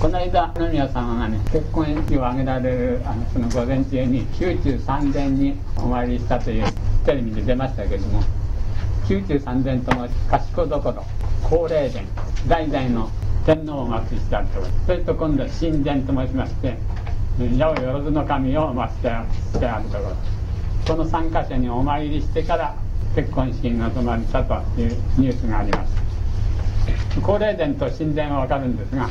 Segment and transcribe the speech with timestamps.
[0.00, 6.64] この間野宮さんがね結婚式を挙げられるあのその午前中に宮中三殿にお参りしたという
[7.04, 8.22] テレビで出ましたけれども
[9.10, 11.04] 宮中三殿とも賢所
[11.42, 12.06] 高霊殿
[12.48, 13.10] 代々の
[13.44, 16.78] 天皇をお祀りしてあるところそれと今度は神殿と申しまして
[17.38, 20.16] 八百万の神を祀ってあるところ
[20.86, 22.74] この3か所にお参りしてから
[23.14, 25.92] 結婚式に臨まれたというニュースがあります。
[27.20, 29.10] 高霊殿と神殿は分かるんですが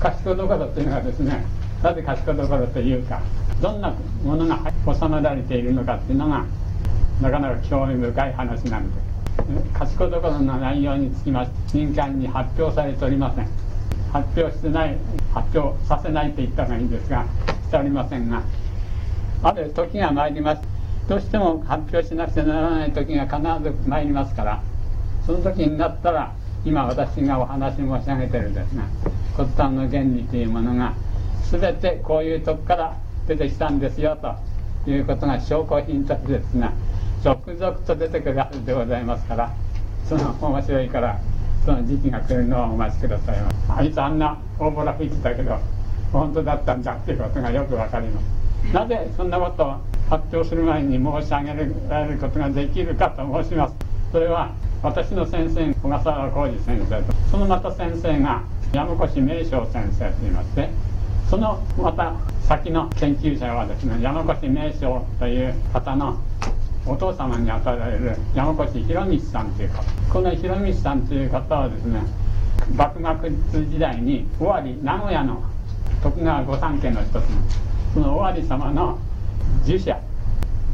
[0.00, 1.44] 賢所というのはですね
[1.82, 3.20] なぜ賢所というか
[3.60, 3.94] どんな
[4.24, 4.58] ものが
[4.94, 6.44] 収められているのかっていうのが
[7.20, 9.00] なかなか興味深い話なんで。
[9.36, 13.48] す賢所の内容につきまして民間に発表されておりません。
[14.12, 14.96] 発表してない
[15.34, 17.24] 発表させないと言った方がいいんですが
[17.66, 18.42] しておりませんが。
[19.42, 20.76] ある時が参ります。
[21.08, 24.60] どうしても発表しなくてならない時が必ず参りますから
[25.24, 26.34] その時になったら
[26.64, 28.82] 今私がお話申し上げてるんですが
[29.36, 30.94] 骨盤の原理というものが
[31.50, 32.96] 全てこういうとこから
[33.28, 36.72] 出てきたんですよということが証拠品としてですが
[37.22, 39.52] 続々と出てくるはずでございますから
[40.08, 41.20] その面白いから
[41.64, 43.36] その時期が来るのをお待ちください
[43.68, 45.58] あいつあんな大ボラ吹いてたけど
[46.12, 49.72] 本当だったんだっていうことがよくわかりますなぜそんなことを
[50.08, 51.48] 発表する前に申し上げ
[51.88, 53.74] られることができるかと申します
[54.12, 58.42] それは私の先生小笠原浩二先生とそのまた先生が
[58.76, 60.68] 山越名将先生といいまして
[61.30, 62.14] そのまた
[62.46, 66.20] 先の研究者はですね山越名将という方の
[66.84, 69.82] お父様に与えられる山越博道さんという方。
[70.12, 72.02] この博道さんという方はですね
[72.76, 73.00] 幕
[73.50, 75.42] 末時代に尾張名古屋の
[76.02, 77.20] 徳川御三家の一つの
[77.94, 78.98] その尾張様の
[79.64, 79.98] 儒者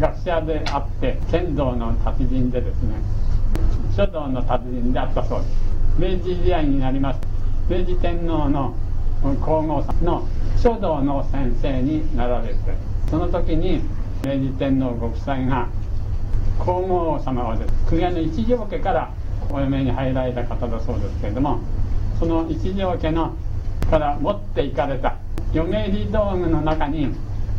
[0.01, 2.97] 学者であって剣道の達人でですね
[3.97, 5.73] 書道の達人であったそうです。
[5.99, 7.32] 明治時代になります。
[7.73, 8.75] 明治天皇の
[9.41, 10.29] 皇后さんの
[10.63, 12.55] 書道の先生になられて
[13.09, 13.81] その時に
[14.23, 15.69] 明治天皇ご夫妻が
[16.59, 17.73] 皇后様はです。
[17.89, 19.11] 公家の一条家から
[19.49, 21.61] お嫁に入られた方だそうですけれども
[22.19, 23.35] その一条家の
[23.89, 25.17] から持っていかれた
[25.55, 27.09] 嫁入り道具の中に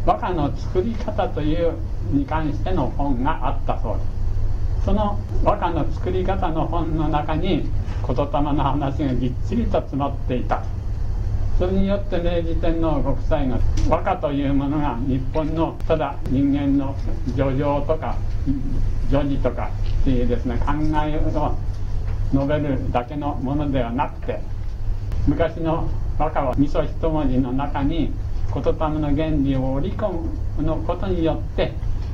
[0.05, 1.73] 和歌の作り方という
[2.11, 4.22] に関しての本があったそうです。
[4.85, 7.69] その和歌の作り方の本の中に
[8.05, 10.63] 言霊の話がぎっちりと詰まっていた。
[11.57, 16.95] それによって明治天皇ご夫妻が和歌というものが日本のただ人間の
[17.37, 18.17] 叙情とか
[19.11, 19.69] 叙事とか
[20.01, 20.73] っていうですね考
[21.05, 21.55] えを
[22.33, 24.41] 述べるだけのものではなくて
[25.27, 28.11] 昔の和歌は味噌一文字の中に
[28.51, 30.11] 言霊の原理を織り込
[30.57, 31.71] むのことによって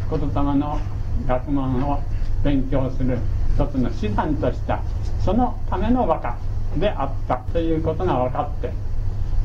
[0.10, 0.80] 言霊の
[1.26, 2.00] 学問を
[2.44, 3.18] 勉強する
[3.56, 4.82] 一つの手段とした
[5.24, 6.38] そのための和歌
[6.80, 8.72] であったということが分かって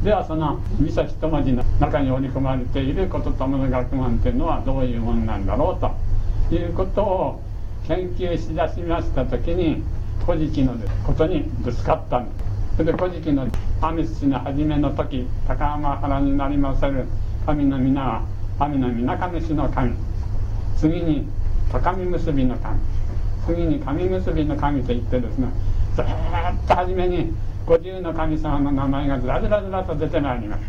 [0.03, 7.41] ではその味噌一文字の中に織り込まれている言霊の学問というのはどういうものなんだろうということを
[7.87, 9.83] 研究しだしました時に
[10.27, 10.75] 「古事記」の
[11.07, 12.45] ことにぶつかったんです
[12.77, 13.47] それで「古事記」の
[13.81, 17.07] 神主の初めの時高浜原になりませる
[17.47, 18.23] 神の皆は
[18.59, 19.93] 神の皆神主の神。
[20.77, 21.27] 次に
[21.73, 22.81] 高見結びの神。
[23.47, 25.49] 次に神結びの神といってですね
[25.95, 26.05] ずっ
[26.67, 27.33] と初めに
[27.67, 30.63] 50の神様の名前がずらずらずらと出てまいります。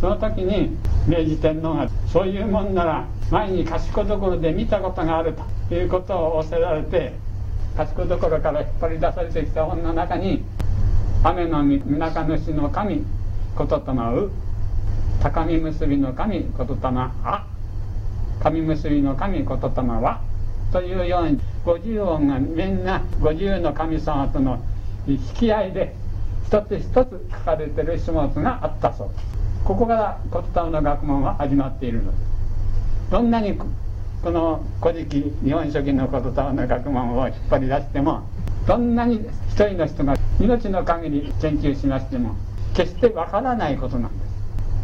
[0.00, 0.76] その時に
[1.06, 5.34] 明治天皇がそういうもんなら前に賢所で見たことがある
[5.68, 7.12] ということを仰せられて
[7.76, 10.42] 賢所から引っ張り出されてきた本の中に
[11.22, 13.04] 雨の皆か主の神
[13.58, 14.30] 言霊う
[15.22, 17.46] 高見結びの神言霊あ
[18.42, 20.20] 神結びの神言霊は
[20.72, 24.62] というように五十音がみんな五十の神様との
[25.06, 25.94] 引き合いで
[26.46, 32.10] 一つ一つ書かれてる書物があったそうですここから骨董の学問は始まっているの。
[32.10, 33.56] ですどんなに
[34.22, 38.22] この「古事記」日本書紀の骨董の学問を引っ張り出しても
[38.66, 42.34] どんなに一人の人が命の限り研究しましても
[42.74, 44.29] 決してわからないことなんです。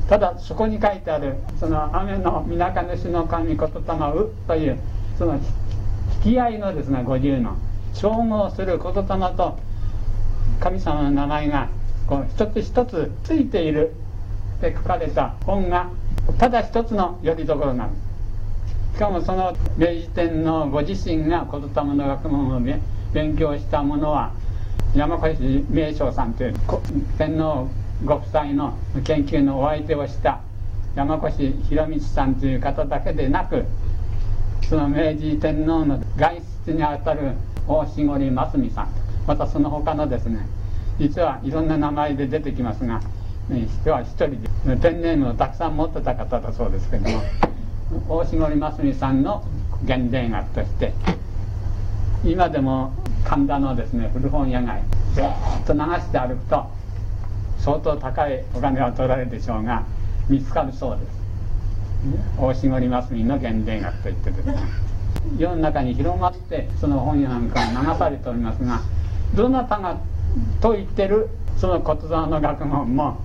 [0.09, 3.73] ただそこに書いてあるその雨の皆か主の神言霊
[4.13, 4.79] うという
[5.19, 5.35] その
[6.25, 7.57] 引き合いのですね50の
[7.93, 9.03] 照合する言霊
[9.37, 9.59] と
[10.61, 11.69] 神様の名前が
[12.07, 13.95] こう一つ一つついている
[14.59, 15.91] って書かれた本が
[16.39, 17.97] ただ一つのよりどころなんで
[18.93, 22.61] すしかもその明治天皇ご自身が言霊の学問を
[23.13, 24.33] 勉強したものは
[24.95, 26.55] 山越名将さんという
[27.19, 27.69] 天皇
[28.05, 30.41] ご夫妻の研究のお相手をした
[30.95, 33.65] 山越博道さんという方だけでなく
[34.69, 37.33] その明治天皇の外出にあたる
[37.67, 38.89] 大志森真澄さん
[39.27, 40.47] またその他のですね
[40.99, 43.01] 実はいろんな名前で出てきますが
[43.83, 44.49] 人は一人で
[44.81, 47.23] ペンネームをたくさん持ってた方だそうですけども
[48.09, 49.45] 大絞真澄さんの
[49.87, 50.93] 原田学として
[52.25, 52.93] 今でも
[53.25, 54.83] 神田のですね古本屋街
[55.15, 56.76] ずっと流して歩くと
[57.61, 59.85] 相当高いお金は取られるでしょうが
[60.29, 61.17] 見つかるそうです。
[62.39, 64.87] 大絞真澄の原田学といってですね。
[65.39, 68.81] 世の中に広まってその本屋なんかが流されておりますが
[69.35, 69.99] どなたが
[70.61, 73.19] と言ってるその言葉の学問も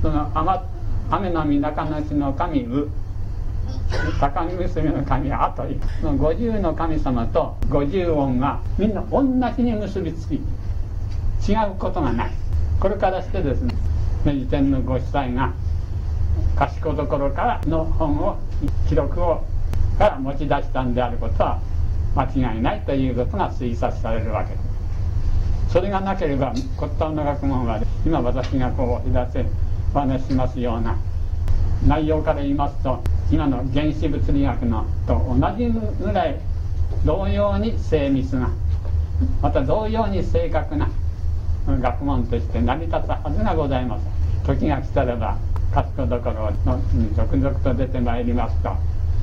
[0.00, 0.30] その
[1.10, 2.88] 雨の実中のちの神う
[4.20, 9.22] 高木娘の神はというその五十の神様と五十音がみんな同
[9.56, 10.34] じに結びつき
[11.50, 12.30] 違うことがない。
[12.80, 13.74] これからしてですね
[14.24, 15.52] 明治天皇ご夫妻が
[16.56, 18.38] 賢どころからの本を
[18.88, 19.44] 記録を
[19.98, 21.60] から持ち出したんであることは
[22.14, 25.72] 間違いないということが推察されるわけです。
[25.72, 29.44] それがなければ骨董の学問は今私がこうお出せ
[29.94, 30.96] お話しますような
[31.86, 36.40] 内容から言いますと今の原子物理学のと同じぐらい
[37.04, 38.50] 同様に精密な
[39.42, 40.88] また同様に正確な
[41.76, 44.06] 学問として成り立つはずがございます
[44.46, 45.36] 時が来たらば
[45.74, 46.80] 賢どころの
[47.14, 48.70] 続々と出てまいりますと、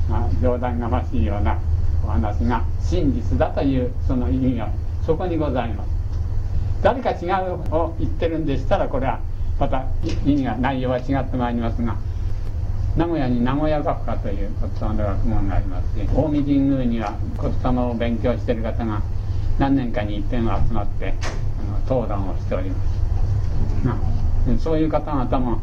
[0.09, 1.57] まあ、冗談がましいような
[2.03, 4.69] お話が真実だというその意味が
[5.05, 5.89] そこにございます。
[6.83, 9.19] 誰か違うを言ってるんでしたらこれは
[9.59, 11.95] また意味が内容は違ってまいりますが
[12.95, 15.99] 名古屋に名古屋学科という骨董の学問があります。
[15.99, 19.01] し近江神宮には骨董を勉強してる方が
[19.57, 21.13] 何年かに一遍集まって
[21.87, 22.75] あの討論をしておりま
[24.57, 24.63] す。
[24.63, 25.59] そういう方々も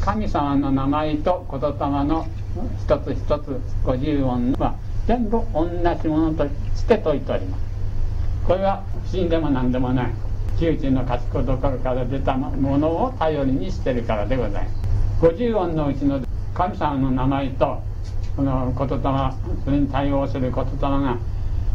[0.00, 2.26] 神様の名前と言霊の
[2.84, 4.74] 一つ一つ五十音は
[5.06, 5.68] 全部同
[6.02, 6.44] じものと
[6.74, 7.62] して説いております。
[8.46, 10.12] これは不思議でも何でもない。
[10.60, 14.74] 宮中の賢どころから出たものを頼りにしてるからでございます。
[15.20, 16.20] 五十音のうちの
[16.54, 17.82] 神様の名前と
[18.36, 18.96] この言霊
[19.64, 21.18] それに対応する言霊が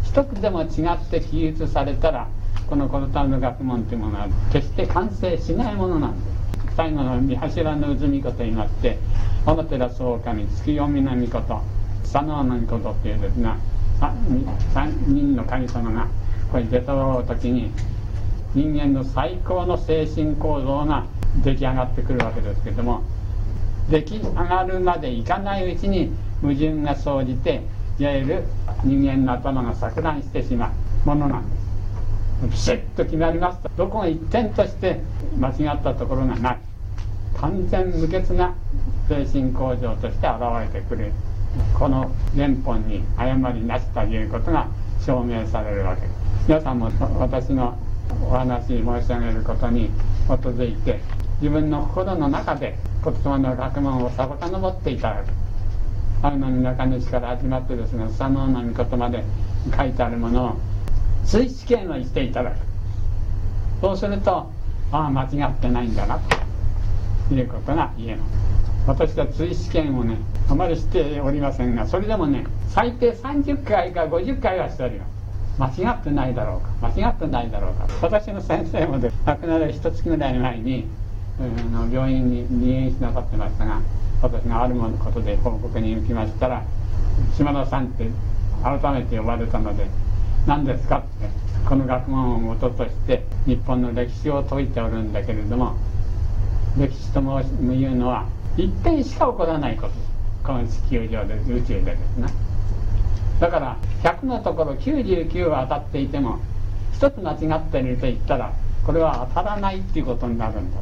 [0.04, 2.28] 一つでも違って記述されたら
[2.70, 6.38] この言霊の学問というものは決して完成しないものなんです。
[6.78, 9.00] 最後の三柱の渦巫女といいまして
[9.48, 11.62] 小野寺総神月読みの御事
[12.04, 13.58] 佐野の御事っていうですが
[14.00, 16.08] 3人の神様が
[16.52, 17.72] これ出揃う時に
[18.54, 21.08] 人間の最高の精神構造が
[21.44, 23.02] 出来上がってくるわけですけども
[23.90, 26.12] 出来上がるまでいかないうちに
[26.42, 27.64] 矛盾が生じて
[27.98, 28.44] いわゆる
[28.84, 30.72] 人間の頭が錯乱してしま
[31.06, 31.67] うものなんです。
[32.52, 35.02] ピシッと決まりますとどこが一点として
[35.40, 36.58] 間違ったところがない。
[37.40, 38.54] 完全無欠な
[39.08, 41.12] 精神向上として現れてくる。
[41.78, 44.68] この連本に誤りなしということが
[45.04, 46.02] 証明されるわけ。
[46.02, 46.18] です
[46.48, 47.78] 皆さんも私の
[48.24, 49.90] お話申し上げることに
[50.28, 51.00] 基づいて
[51.42, 55.28] 自分の心の中で言葉の学問を遡っていただく。
[56.24, 59.24] 愛の中主から始まってですね佐野の御言まで
[59.76, 60.58] 書いてあるものを
[61.28, 62.56] 追試験をしていただく。
[63.82, 64.50] そうすると
[64.92, 66.20] ああ間違ってないんだな
[67.30, 68.48] ということが言えます。
[68.88, 70.18] 私は追試験をね
[70.50, 74.98] あまりしておりませんがそれでもね最低30回か50回はしており
[75.58, 75.82] ます。
[75.82, 77.88] 間違ってないだろうか間違ってないだろうか。
[78.02, 80.88] 私の先生もで亡くなる一月ぐらい前に
[81.74, 83.82] の病院に入院しなさってましたが
[84.22, 86.64] 私があるものことで報告に行きましたら
[87.36, 88.10] 「島田さん」って
[88.64, 89.88] 改めて呼ばれたので
[90.48, 91.30] 「何ですか?」って
[91.68, 95.74] この学問を元として日本の歴史を説いておるんだけれども
[96.78, 98.26] 歴史とも言うのは
[98.56, 99.94] 一点しか起こらないこと
[100.44, 102.28] この地球上で宇宙でですね
[103.40, 106.40] だから100のところ99は当たっていても
[106.94, 108.52] 一つ間違っていると言ったら
[108.86, 110.78] これは当たらないっていうことになるんだ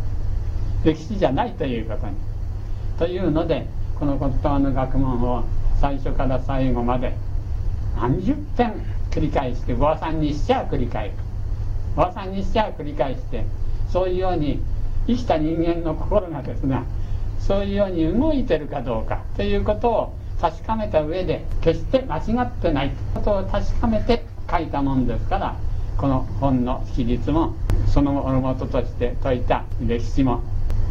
[0.84, 2.14] 歴史じゃないということに。
[3.00, 3.68] というので
[4.00, 5.44] この言葉の学問を
[5.82, 7.18] 最初から最後まで
[8.00, 8.74] 何十遍
[9.16, 11.14] 繰り返して坊さんにしちゃ繰り返す。
[11.96, 13.46] 坊さんにしちゃ繰り返して
[13.90, 14.62] そういうように
[15.08, 16.84] 生きた人間の心がですね
[17.40, 25.56] そういうように動いてるかどうかということを確かめた上で決して間違ってないということを確かめて書いたもんですから
[25.98, 27.56] この本の記述も
[27.88, 30.44] そのもととして説いた歴史も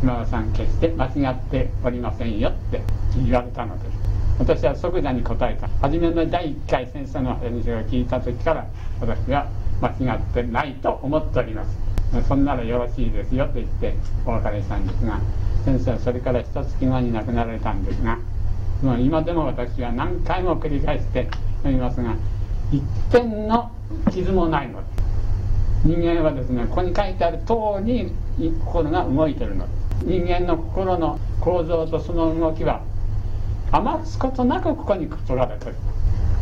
[0.03, 2.81] 今田さん決して間違っておりませんよって
[3.17, 4.04] 言われたのです。
[4.39, 5.69] 私は即座に答えた。
[5.81, 8.67] 初めの第1回先生の話を聞いた時から
[9.01, 9.49] 私は
[9.81, 11.85] 間違ってないと思っております。
[12.29, 15.19] そんならよろしいですよと言ってお別れしたんですが
[15.65, 18.19] 先生はそれから一月後に亡くなられたんですが
[19.01, 21.29] 今でも私は何回も繰り返して
[21.65, 22.15] おりますが
[22.71, 23.71] 一点の
[24.13, 24.81] 傷もないの。
[24.81, 25.05] です
[25.85, 29.67] 人間はですねここに書いてある通りに心が動いてるの。
[29.67, 32.83] です人間の心の構造とその動きは
[33.75, 35.75] 余すことなくここに取られてる。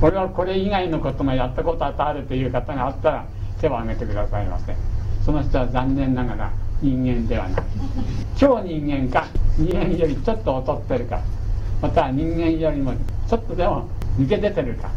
[0.03, 3.27] 俺はこれ以外のこともやったことあるという方があったら
[3.59, 4.75] 手を挙げてくださいませ
[5.25, 6.51] その人は残念ながら
[6.83, 7.63] 人間ではない。
[8.37, 11.21] 超人間か人間よりちょっと劣ってるか。
[11.81, 12.93] または人間よりも
[13.29, 14.91] ちょっとでも抜け出てるか。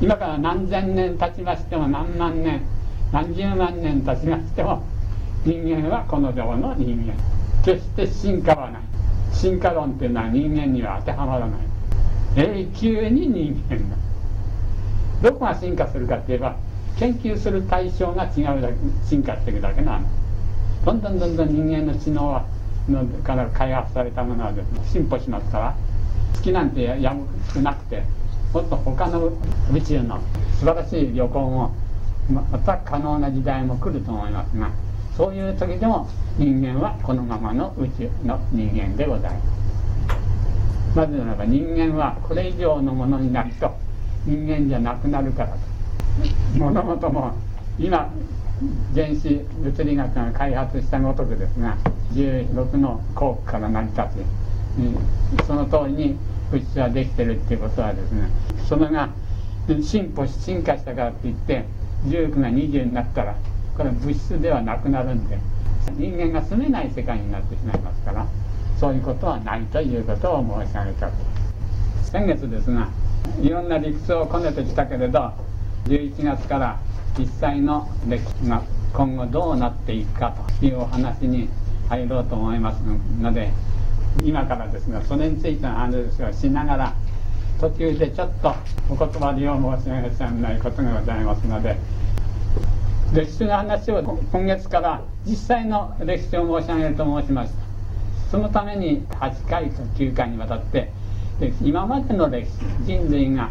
[0.00, 2.62] 今から何千年経ちましても何万年
[3.12, 4.82] 何十万年経ちましても
[5.44, 7.14] 人間はこの世の人間。
[7.62, 8.82] 決して進化はない。
[9.34, 11.71] 進化論っていうのは人間には当てはまらない。
[12.36, 13.96] 永久に人間だ
[15.22, 16.56] どこが進化するかって言えば
[16.98, 18.74] 研究する対象が違うだけ
[19.06, 20.06] 進化していくだけなの。
[20.84, 22.44] どんどんどんどん人間の知能は
[22.88, 25.74] のから開発されたものはです、ね進歩しますから。
[26.36, 28.02] 好きなんてやむくなくて
[28.52, 29.32] もっと他の
[29.72, 30.20] 宇宙の
[30.58, 31.74] 素晴らしい旅行も
[32.30, 34.70] また可能な時代も来ると思いますが
[35.16, 36.08] そういう時でも
[36.38, 39.61] 人間はこのままの宇宙の人間でございます。
[40.94, 43.70] まずならば人間はこれ以上のものになると。
[44.24, 45.56] 人間じゃなくなるからと。
[46.56, 47.32] 物事も
[47.78, 48.12] 今
[48.94, 49.28] 原子
[49.62, 51.76] 物理学が開発したごとくですが
[52.12, 54.02] 16の項から成り立
[55.40, 56.16] つ、その通りに
[56.50, 58.28] 物質はできてるっていうことはですね
[58.68, 59.08] それが
[59.82, 61.64] 進歩し進化したからっていって
[62.06, 63.34] 19が20になったら
[63.76, 65.38] これは物質ではなくなるんで
[65.96, 68.26] 人間が住めない世界になってしまいますから。
[68.82, 71.08] そういうことはないということを申し上げた
[72.02, 72.88] 先月ですが
[73.40, 75.32] いろんな理屈をこねてきたけれど
[75.84, 76.80] 11月から
[77.16, 78.60] 実際の歴史が
[78.92, 81.48] 今後どうなっていくかというお話に
[81.88, 82.80] 入ろうと思います
[83.20, 83.52] ので
[84.24, 86.94] 今からですがそれについての話をしながら
[87.60, 88.52] 途中でちょっと
[88.90, 91.76] お言葉でを申し上げちゃないことがございますので
[93.14, 97.71] 歴史の話を今月から実際の歴史を申し上げると申しました。
[98.32, 100.90] そのために8回と9回にわたって
[101.62, 103.50] 今までの歴史人類が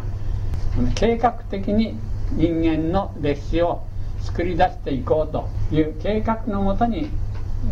[0.96, 1.96] 計画的に
[2.32, 3.84] 人間の歴史を
[4.22, 7.10] 作り出していこうという計画のもとに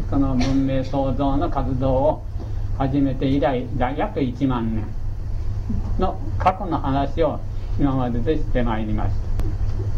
[0.08, 2.24] この文明創造の活動を
[2.78, 4.86] 始めて以来約1万年
[5.98, 7.40] の過去の話を
[7.80, 9.14] 今まででしてまいりました。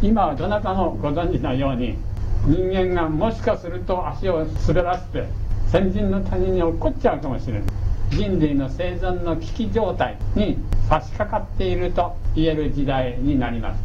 [0.01, 1.99] 今はどなたもご存知のように
[2.47, 5.27] 人間がもしかすると足を滑らせて
[5.73, 7.63] 先人の谷に落っこっちゃうかもしれない。
[8.11, 13.83] 人類の生存の危機状態に差し掛かっていると言える時代になります。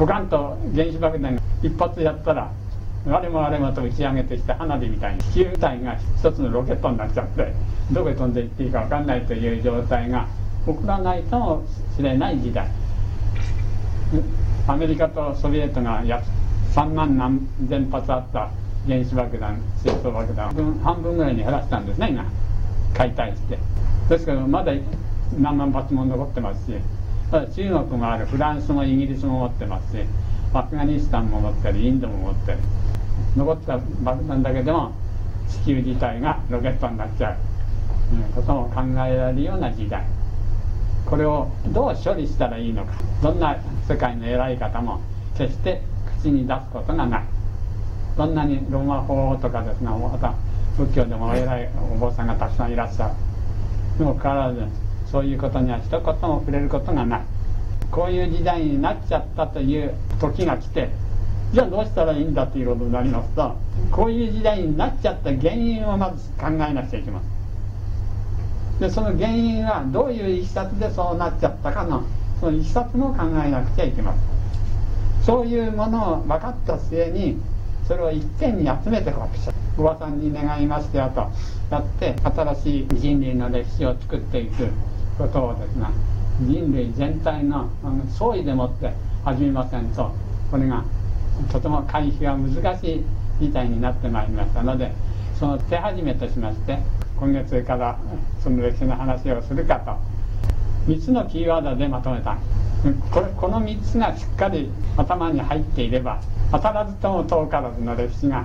[0.00, 2.50] ポカンと原子爆弾一発やったら
[3.06, 7.52] 我も我もと打ち上げてきた花火みたいに気球体が一つのロケットになっちゃって
[7.92, 10.26] どこへ飛んでいっていいか分かんないという状態が
[10.66, 11.62] 起こらないかも
[11.96, 12.66] しれない時代。
[14.66, 18.50] アメリカとソビエトが3万何千発あった
[18.86, 22.24] 原子爆弾戦争爆弾半分ぐらいに減らしたんですね今。
[22.94, 23.58] 解体して。
[24.08, 24.72] ですけどまだ
[25.38, 26.78] 何万発も残ってますし
[27.30, 30.04] ただ中国もあるフランスもイギリスも持ってますし
[30.52, 32.58] アフガニスタンも持ったりインドも持ったり
[33.36, 34.92] 残った爆弾だけでも
[35.48, 37.36] 地球自体がロケットになっちゃう、
[38.14, 40.04] うん、ことも考えられるような時代。
[41.06, 42.92] これをどう処理したらいいのか。
[43.22, 43.56] どんな
[43.88, 45.00] 世界の偉い方も
[45.36, 45.82] 決して
[46.20, 47.31] 口に出すことがない。
[48.16, 50.34] どんなにローマ法とかですがまた
[50.76, 53.14] 仏教でも偉いお坊さんがたくさんいらっしゃる。
[53.98, 54.60] にもかかわらず
[55.10, 57.20] そういうことには一言も触れることがない。
[57.90, 60.88] こういう時代になっちゃったという時が来て
[61.52, 63.54] じゃあどうしたらいいんだということになりますと
[63.90, 67.32] こういう時代になっちゃった原因をまず考えなくちゃいけません。
[68.80, 72.02] でその原因はどういういきさつでそうなっちゃったかの
[72.40, 74.22] そのいきさつも考えなくちゃいけません。
[75.24, 77.38] そういうものを分かった末に
[77.86, 79.28] それを一点に集めてこ
[79.76, 81.30] うおばさんに願いましてあと。
[81.70, 84.68] やって新しい人類の歴史を作っていく
[85.16, 85.86] ことをですね
[86.42, 87.70] 人類全体の
[88.18, 88.92] 総意でもって
[89.24, 90.12] 始めませんと。
[90.50, 90.84] これが
[91.50, 93.04] とても回避が難しい
[93.40, 94.92] 事態になってまいりましたので
[95.38, 96.78] その手始めとしまして
[97.18, 97.98] 今月から
[98.42, 99.96] その歴史の話をするかと。
[100.86, 102.36] 3つのキーワードでまとめた
[103.10, 106.20] これこの3つがしっかり頭に入っていれば
[106.50, 108.44] 当たらずとも遠からずの歴史が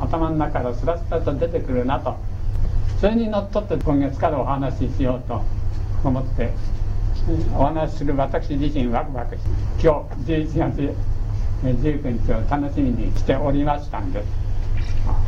[0.00, 2.16] 頭の中からスラスラと出てくるなと。
[3.00, 5.42] それにのっとって今月からお話ししようと
[6.04, 6.52] 思って
[7.56, 9.48] お話しする私自身ワクワクして
[9.82, 10.94] 今日11月
[11.64, 14.26] 19日を楽しみにしておりましたんです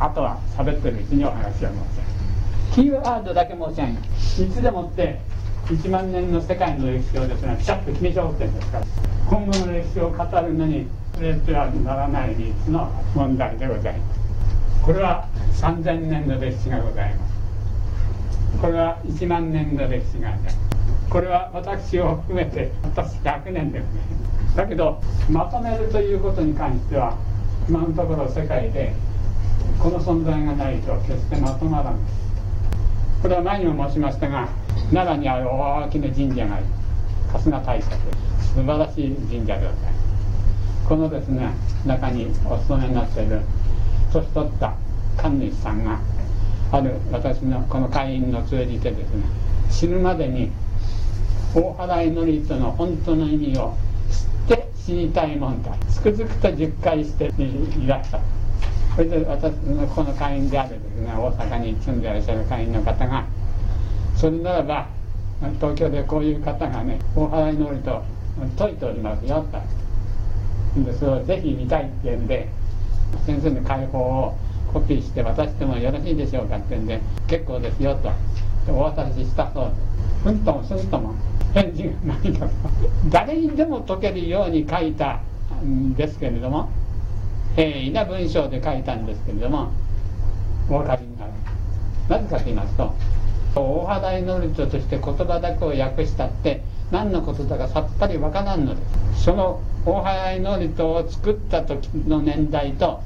[0.00, 2.22] あとは喋ってるうちにお話を申し上げ
[2.74, 4.42] キーワードだけ申し上げます。
[4.42, 5.20] いつでもって
[5.66, 8.86] 1万年の世界の歴史をですねピシャッと決めちゃおうってんですから
[9.28, 14.20] 今後の歴史を語るのにそれてはならない3つの問題でございます。
[14.82, 17.32] これは3000年の歴史がございます。
[18.60, 20.38] これは1万年の歴史がある
[21.08, 27.16] これは私を含めて私100年でございますだけどまとめるということに関しては
[27.68, 28.92] 今のところ世界で
[29.78, 31.94] この存在がないと決してまとまらない。
[33.22, 34.48] これは前にも申しましたが
[34.92, 36.66] 奈良にある大きな神社があり
[37.32, 38.00] 春日大社という
[38.42, 40.88] 素晴らしい神社でございます。
[40.88, 41.50] このですね
[41.86, 43.40] 中にお勤めになっている
[44.12, 44.74] 年取った
[45.16, 46.00] 神主さんが
[46.72, 49.22] ある私のこの会員の通じてですね
[49.70, 50.50] 死ぬまでに
[51.54, 53.74] 大払い祝詞の本当の意味を
[54.48, 55.76] 知って死にたいもんだ。
[55.88, 58.24] つくづくと10回していらっしゃる。
[58.94, 63.24] それで私のこの会員であるですね大阪に住んでいらっしゃる会員の方が
[64.16, 64.86] それならば
[65.56, 68.02] 東京でこういう方がね大払い祝詞と
[68.58, 70.82] 解いておりますよと。
[70.84, 72.48] でそれをぜひ見たいっていうんで
[73.26, 74.38] 先生の解放を
[74.72, 78.10] コピーして渡してもよろしいでしょうかって言うんで結構ですよと。
[78.72, 79.64] お渡ししたそう。
[79.64, 81.14] ですふんともすんとも
[81.54, 82.46] 返事がないと。
[83.10, 85.20] 誰にでも解けるように書いた
[85.64, 86.70] んですけれども
[87.56, 89.72] 平易な文章で書いたんですけれども
[90.68, 91.32] お分かりになる。
[92.08, 92.94] なぜかと言いますと
[93.54, 98.80] 大払いノリトとして言葉だけを訳したって何のことだかさっぱりわからんので
[99.14, 99.24] す。
[99.24, 103.02] その大払いノリトを作った時の年代と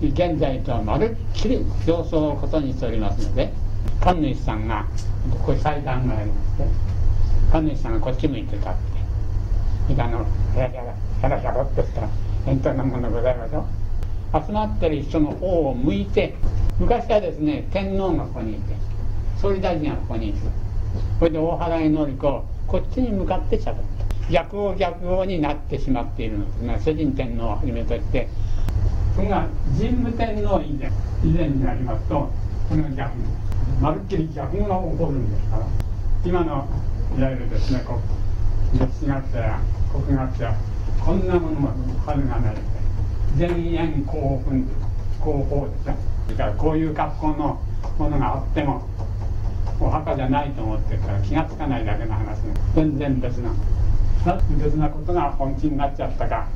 [0.00, 3.52] 現在とはまるっきり様相をことにしておりますので
[4.00, 4.86] 神主さんが
[5.30, 6.64] ここに祭壇がありまして
[7.50, 12.02] 神主さんがこっち向いてたってあのヘラヘラヘラヘラっとした
[12.48, 13.66] 変態なものでございましょ
[14.46, 16.34] 集まってる人の方を向いて
[16.78, 18.74] 昔はですね天皇がここにいて
[19.38, 20.38] 総理大臣がここにいて
[21.18, 24.32] それで大払い能力をこっちに向かってしゃべった。
[24.32, 28.28] 逆王逆王になってしまっているのですが世人天皇をはじめとして。
[29.14, 30.90] それが神武天皇以前
[31.24, 32.30] 以前になりますと
[32.68, 33.12] この逆
[33.80, 35.66] まるっきり逆が起こるんですから。
[36.24, 36.66] 今の
[37.18, 37.98] いわゆるですねこ
[38.74, 39.60] う歴史学者や
[39.92, 40.54] 国学者
[41.08, 41.70] こんなものも
[42.04, 42.54] 春がない
[43.38, 44.68] 前縁興奮
[45.24, 45.94] 広報ですよ
[46.26, 47.62] それからこういう格好の
[47.98, 48.86] ものがあっても
[49.80, 52.40] お墓じゃないと思ってるから気が付かないだけの話
[52.74, 53.54] 全然別な
[54.62, 56.46] 別なことが本気になっちゃったか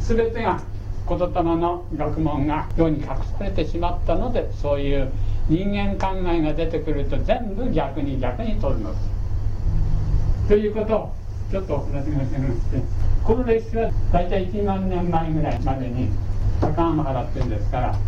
[0.00, 0.62] 全てが
[1.06, 3.08] 言霊の学問が世に隠
[3.38, 5.12] されてしまったのでそういう
[5.50, 10.48] 人間考えが出てくると全部逆に逆に取るのです。
[10.48, 11.12] ということを
[11.50, 16.08] ちょっとお話がしてましてこの歴史は大体1万年前ぐらいまでに
[16.60, 17.98] 高浜原っていうんですから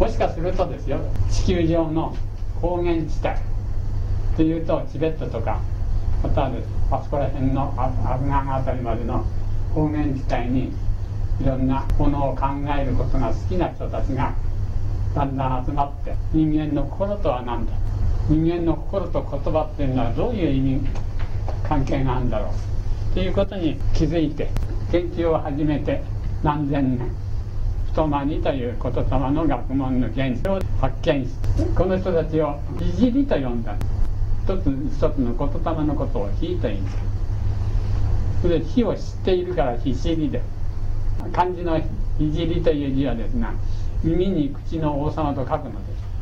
[0.00, 0.98] もしかするとですよ
[1.30, 2.16] 地球上の
[2.62, 3.36] 高原地帯
[4.34, 5.60] というとチベットとか
[6.22, 9.26] またはですあそこら辺のアフガンあたりまでの
[9.74, 10.72] 高原地帯に
[11.38, 12.46] いろんなものを考
[12.78, 14.34] えることが好きな人たちが
[15.14, 17.72] だんだん集まって人間の心とは何だ
[18.30, 20.88] 人間の心と言葉っていうのはどういう意味
[21.68, 22.75] 関係があるんだろう。
[23.16, 24.50] ということに気づいて
[24.92, 26.02] 研究を始めて
[26.42, 27.10] 何千年
[27.86, 31.30] 太間にという言霊の学問の原理を発見し
[31.74, 33.74] この人たちを「いじり」と呼んだ
[34.44, 36.96] 一つ一つの言霊のことを「火」と言うんです
[38.42, 40.42] それで火を知っているから「火知り」で
[41.32, 41.78] 漢字の
[42.20, 43.54] 「いじり」という字はですが
[44.04, 45.78] 耳に口の王様と書くので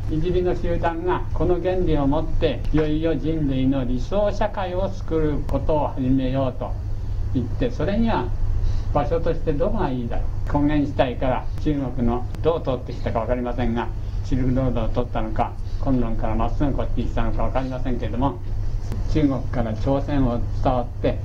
[0.09, 6.84] すいじりの集団がこの原理をもっていよいよ人類の理想社会を作ることを始めようと
[7.35, 8.29] 言ってそれには
[8.93, 10.63] 場所としてどこがいいだろう。
[10.63, 13.89] 根源地帯から中国のどう通ってきたか分かりませんが
[14.25, 18.39] シルクロードを取ったのか昆論からまっすぐこっちに来たのか分かりませんけれども
[19.13, 21.19] 中国から朝鮮を伝わって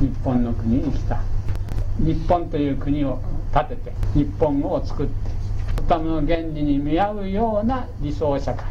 [0.00, 1.20] 日本の国に来た。
[1.98, 3.20] 日本という国を
[3.54, 5.12] 建てて日本を作って
[5.88, 8.66] 他の原理に見合うような理想社会。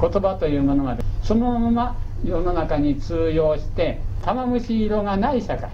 [0.00, 5.70] 言葉というものがそのまま世の中に通用して玉虫色がない社会。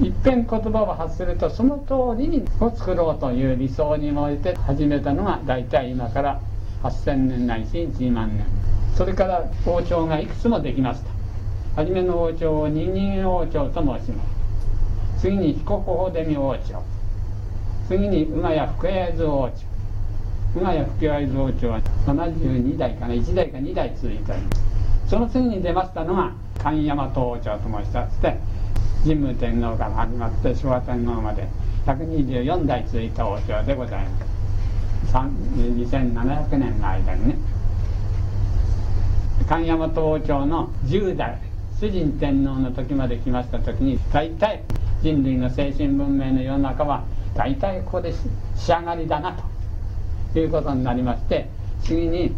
[0.00, 6.40] いっぺん言葉を発するとその通りにを作ろうという理想に燃えて始めたのが大体今から
[6.84, 8.46] 8000年ないし1万年。
[8.96, 11.10] それから王朝がいくつもできました。
[11.74, 14.24] 初めの王朝を二人王朝と申しま
[15.16, 15.20] す。
[15.20, 16.80] 次に彦法デミ王朝。
[17.88, 19.64] 次に宇賀谷福江図王朝。
[20.56, 24.62] 宇賀谷福江図王朝は72代かな1代か2代続いております。
[25.08, 26.32] その次に出ましたのが
[26.62, 28.36] 神大和王朝と申しまして
[29.08, 31.48] 神武天皇から始まって昭和天皇まで
[31.86, 35.16] 124代続いた王朝でございます。
[35.16, 37.36] 2700年の間にね。
[39.48, 41.38] 神大和王朝の10代
[41.80, 44.62] 主人天皇の時まで来ました時に大体
[45.00, 48.12] 人類の精神文明の世の中は大体ここで
[48.56, 49.34] 仕上がりだな
[50.34, 51.48] ということになりまして
[51.82, 52.34] 次に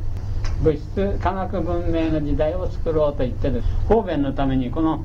[0.63, 5.05] 物質科学文明の時代を作ろうと言ってる方便のためにこの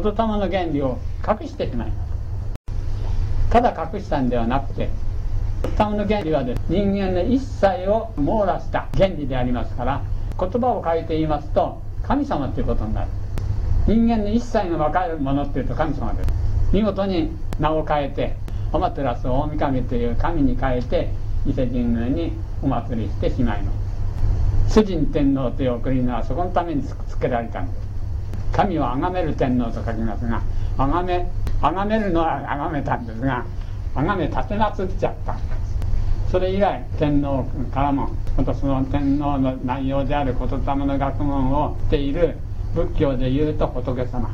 [0.00, 3.50] 言霊の原理を隠してしまいます。
[3.50, 4.88] ただ隠したんではなくて
[5.76, 10.02] 言霊の原理はです、人間の一切を網羅した原理でありますから
[10.38, 13.08] 言葉を変えて言いますと神様ということになる。
[13.88, 16.28] 人間の一切の分かるものっていうと神様です。
[16.72, 18.36] 見事に名を変えて
[18.72, 21.08] オマテラス大神という神に変えて
[21.46, 22.32] 伊勢神宮に
[22.62, 23.72] お祭りしてしまいま
[24.68, 24.74] す。
[24.74, 27.77] 主人天皇という送り名はそこのためにつけられたんです
[28.52, 30.42] 神を崇める天皇と書きますが
[30.76, 31.30] 崇め
[31.60, 33.44] 崇めるのは崇めたんですが
[33.94, 35.68] 崇め立てなつっちゃったんです。
[36.30, 42.36] それ以来天皇からもまたその天皇の内容である言霊の学問をしている
[42.74, 44.30] 仏教でいうと仏様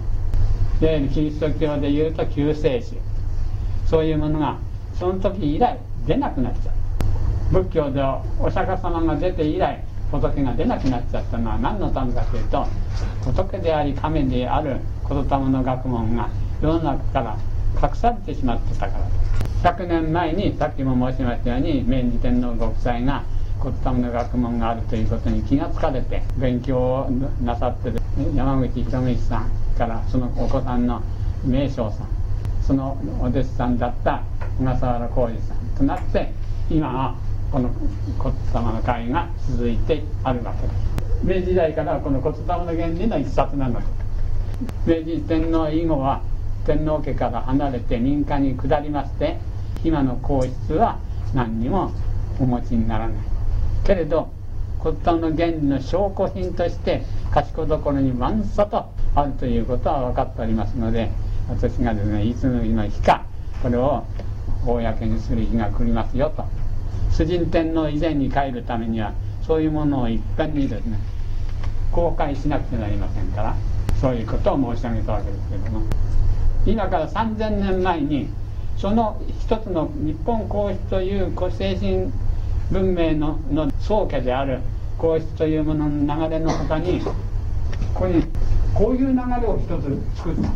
[0.81, 2.97] でキリスト教でいうと救世主
[3.89, 4.59] そういうものが
[4.99, 6.73] その時以来出なくなっちゃ
[7.53, 8.03] う仏教で
[8.41, 12.67] お釈迦様が出て以来仏が出なくなっちゃったのは何のためかというと
[13.25, 16.29] 仏であり神である言霊の学問が
[16.61, 17.37] 世の中から
[17.83, 19.25] 隠されてしまってたから。
[19.65, 23.25] 100年前にさっきも申しましたように明治天皇ご夫妻が
[23.63, 27.11] 言霊の学問があるということに気がつかれて勉強を
[27.43, 27.99] なさってる
[28.35, 31.03] 山口博道さんからそのお子さんの
[31.47, 32.09] 名将さん
[32.63, 34.23] そのお弟子さんだった
[34.59, 36.31] 小笠原浩二さんとなって
[36.69, 37.17] 今は
[37.55, 37.71] この
[38.19, 43.87] 骨玉の会が続いてあるわけです明治時代からこの骨玉の原理の一冊なので
[45.01, 46.21] 明治天皇以後は
[46.67, 49.39] 天皇家から離れて民間に下りまして
[49.85, 50.99] 今の皇室は
[51.33, 51.93] 何にも
[52.41, 53.17] お持ちにならない。
[53.85, 54.31] けれど
[54.81, 61.09] 骨董の原理の証拠品として賢所に万差とあるということは分かっておりますので
[61.49, 63.25] 私がですねいつの日か
[63.63, 64.03] これを
[64.67, 66.64] 公にする日が来りますよと。
[67.17, 69.13] 主人天皇以前に帰るためには
[69.47, 70.99] そういうものをいっぺんにですね
[71.93, 73.57] 公開しなくてなりませんから
[74.01, 75.87] そういうことを申し上げたわけですけども。
[76.67, 78.29] 今から3000年前に
[78.79, 82.11] その一つの日本皇室という精神
[82.71, 84.61] 文明のの宗家である
[84.99, 87.15] 皇室というものの流れの他にこ
[87.95, 88.25] こに
[88.75, 90.49] こういう流れを一つ作った。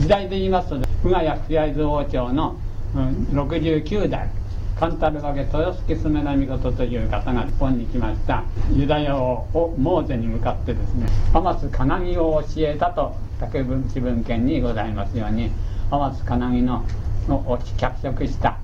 [0.00, 2.56] 時代で言いますと宇賀谷福会津王朝の、
[2.94, 4.30] うん、69代。
[4.78, 8.44] カンタルワゲ豊助スメラミコトという方が日本に来ました。
[8.74, 15.50] ユダヤ王をモーゼに向かってですね天津金木を教えたと竹文文献にございますように
[15.90, 16.84] 天津金木の
[17.28, 18.58] を脚色した。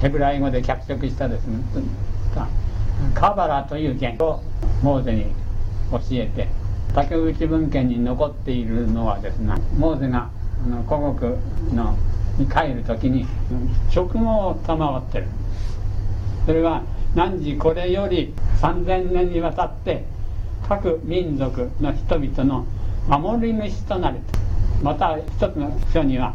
[0.00, 1.58] ヘブライ語で脚色したですね
[3.14, 4.42] カバラという言語を
[4.82, 5.26] モーゼに
[5.92, 6.48] 教えて
[6.94, 10.30] 竹内文献に残っているのはですねモーゼが
[10.64, 11.96] あの古国の
[12.38, 13.26] に帰る時に
[13.90, 15.26] 食後を賜ってる。
[16.46, 16.82] それは
[17.14, 20.04] 汝これより3000年にわたって
[20.68, 22.66] 各民族の人々の
[23.08, 24.18] 守り主となる
[24.82, 26.34] また一つの書には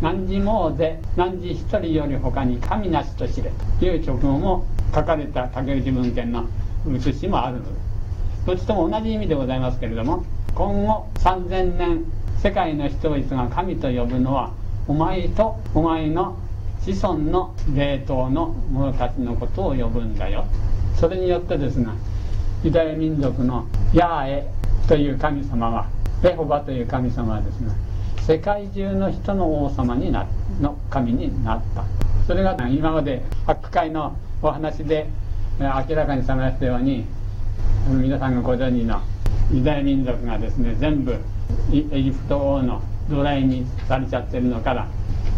[0.00, 6.46] 汝もうぜ汝一人より他に神なしと知れという直後も書かれた竹内文献の
[6.86, 12.04] 写しもあるのですどっちとも同じ意味でございますけれども今後3000年
[12.42, 14.52] 世界の人々が神と呼ぶのは
[14.88, 16.36] お前とお前の
[16.80, 20.46] 子孫の霊統の者たちのことを呼ぶんだよ。
[20.98, 21.88] それによってですね
[22.64, 24.46] ユダヤ民族のヤーエ
[24.88, 25.86] という神様は
[26.24, 27.70] エホバという神様はですね
[28.26, 30.26] 世界中の人の王様にな
[30.60, 31.84] の神になった。
[32.26, 35.06] それが今まで発会のお話で
[35.60, 37.04] 明らかにされましたように
[37.88, 39.02] 皆さんがご存知の
[39.52, 41.12] ユダヤ民族がですね全部
[41.70, 44.86] エジプト王の奴隷にされちゃってるのから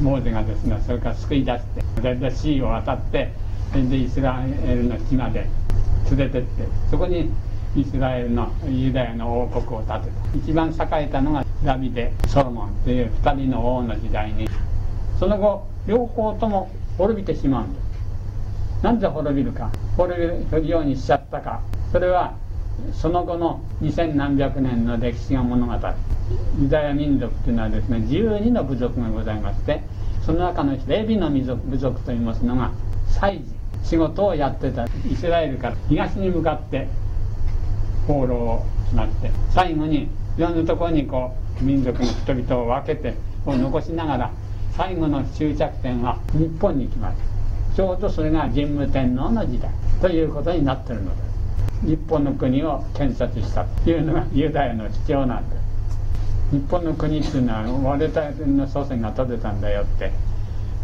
[0.00, 3.32] モーゼがですねそれから救い出して大体シーを渡って
[3.72, 5.46] でイスラエルの地まで
[6.10, 6.48] 連れてって
[6.90, 7.30] そこに
[7.76, 10.36] イスラエルのユダヤの王国を建てた。
[10.36, 14.48] 一番栄えたのがダビデソロモンという2人の王の時代に。
[15.20, 19.70] その後両方とも滅びてしまうんですなんで滅びるか。
[19.96, 21.60] 滅びるようにしちゃったか。
[21.92, 22.34] それは
[22.92, 25.72] その後の二千何百年の歴史が物語。
[25.74, 25.94] る
[26.60, 29.82] ユダヤ民族というのはですね12の部族がございまして
[30.24, 32.70] その中のレビの部族といいますのが
[33.08, 36.86] 祭事仕事をやってたイスラエルから東に向かって
[38.06, 40.08] 放浪をしまして最後にい
[40.40, 43.14] ろんなところにこう民族の人々を分けて
[43.46, 44.30] を残しながら
[44.76, 47.20] 最後の終着点は日本に来ます。
[47.76, 51.29] ちょうどそれが神武天皇の時代ということになってるのです。
[51.82, 55.60] 日本の国を建設したというのがユダヤの主張なんです
[56.56, 60.30] 日本の国っていうのは我々の祖先が建てたんだよって。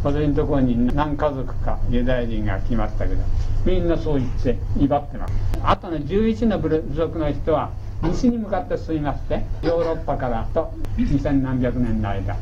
[0.05, 3.23] 私のところに何家族かユダヤ人が来ましたけど
[3.65, 5.33] みんなそう言って威張ってます。
[5.65, 12.37] あとの11の部族の人は西に向かって進みましてヨーロッパからと2000何百年の間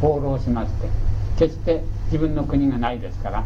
[0.00, 0.88] 放浪しまして
[1.38, 3.44] 決して自分の国がないですから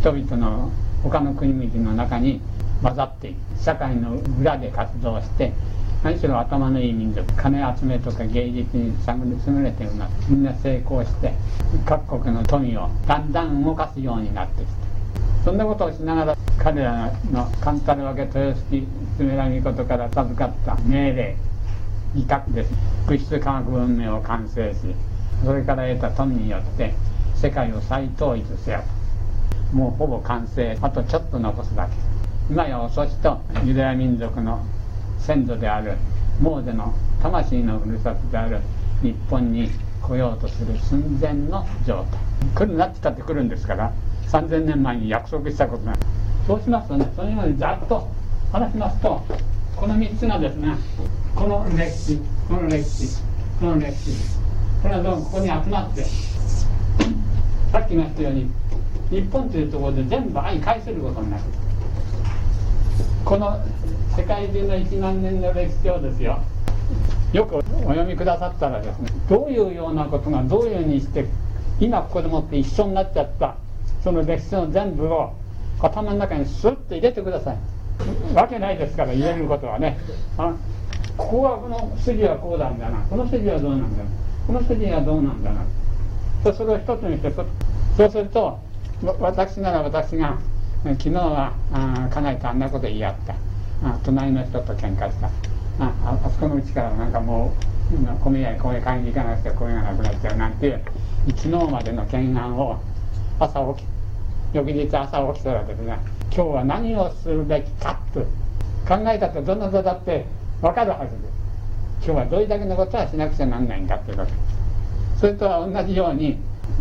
[0.00, 0.72] 人々の
[1.04, 2.40] 他の国々の中に
[2.82, 5.52] 混ざって社会の裏で活動して
[6.02, 11.32] 何しろ頭のいい民族金集めとか芸術に優れてるなみんな成功して
[11.86, 14.72] 各国の富をだんだん動かすようになってきて
[15.44, 21.36] そんなことをしながら彼らのカンタル分け豊洲スメラギことから授かった命令
[22.14, 22.70] 威嚇です。
[23.08, 24.78] 物質科学文明を完成し
[25.44, 26.94] それから得た富によって
[27.34, 28.82] 世界を再統一せよ
[29.72, 29.76] と。
[29.76, 30.78] もうほぼ完成。
[30.80, 32.11] あとちょっと残すだけ。
[32.52, 34.62] 今や遅しとユダヤ民族の
[35.18, 35.96] 先祖である
[36.38, 38.58] モーゼの魂のふるさとである
[39.00, 39.70] 日本に
[40.02, 42.04] 来ようとする寸前の状
[42.52, 42.66] 態。
[42.66, 43.90] 来るなってたって来るんですから
[44.26, 45.96] 3000年前に約束したことなん
[46.46, 48.06] そうしますとねそのようにざっと
[48.52, 49.24] 話しますと
[49.74, 50.76] この3つがですね
[51.34, 53.22] この歴史この歴史
[53.60, 54.10] この歴史。
[54.82, 56.04] これはどうもここに集まって
[57.72, 58.50] さっき言ったように
[59.08, 61.61] 日本というところで全部相返せることになる。
[63.24, 63.58] この
[64.16, 66.38] 世界中の1万年の歴史をですよ。
[67.32, 71.24] よくお読みくださったらですねどういうようなことがどういうふうにして
[71.80, 73.56] 今ここでもって一緒になっちゃった
[74.04, 75.32] その歴史の全部を
[75.80, 77.56] 頭の中にスッと入れてください。
[78.34, 79.98] わけないですから入れることはね。
[80.36, 80.54] あ
[81.16, 82.98] ここはこの筋はこうなんだな。
[83.08, 84.10] この筋はどうなんだな。
[84.46, 85.64] この筋はどうなんだな。
[86.52, 88.58] それを一つにしてそうすると
[89.20, 90.38] 私なら私が
[90.82, 93.34] 昨日はあ家内とあんなこと言い合った。
[93.84, 95.28] あ隣の人と喧嘩した。
[95.78, 97.52] ああそこのうちからなんかも
[97.92, 100.82] う米屋へ米買いに行かなくて米がなくなっちゃうなんていう
[101.36, 102.80] 昨日までの懸案を
[103.38, 103.86] 朝起き
[104.54, 105.98] 翌日朝起きたらですね。
[106.34, 108.20] 今日は何をするべきかと
[108.88, 110.26] 考えたってどの度だって
[110.60, 111.12] 分かるはず。
[111.12, 111.32] です
[112.04, 114.32] 今日はどれだけのことはしなくちゃなんないんだっていうこと。
[115.20, 116.38] それとは同じように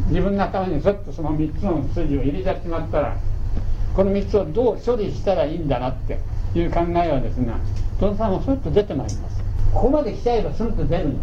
[0.08, 3.16] 自分の頭にずっとその3つの筋を入れちゃってしまったら
[3.96, 6.20] この3つをどう処理したらいいんだなって
[6.56, 7.54] いう考えはですね
[8.00, 9.44] どんさんもスッと出てまいります。
[9.74, 11.16] ここまで来ちゃえばスッと出るの。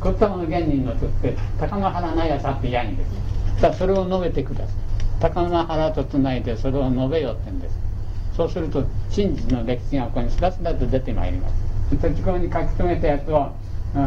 [0.00, 3.10] こったもの原人のとって高野原なやさって嫌にです。
[3.56, 4.68] だからそれを述べてください。
[5.20, 7.78] 高野原とつないでそれを述べよって言うんです。
[8.36, 11.54] そうすると真実の歴史がここにスラスラと出てまいります。
[12.00, 13.50] 土地公に書き留めたやつを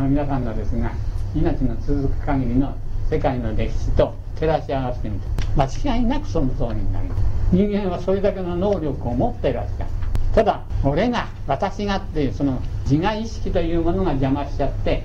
[0.07, 0.91] 皆さんのですが
[1.35, 2.75] 命の続く限りの
[3.09, 9.89] 世界の歴史と照らし合わせてみて間違いなくその通りになります人間はそれだけの能力を持っていらっしゃる
[10.33, 15.03] ただ俺が私がっていうその自我意識というものが邪魔しちゃって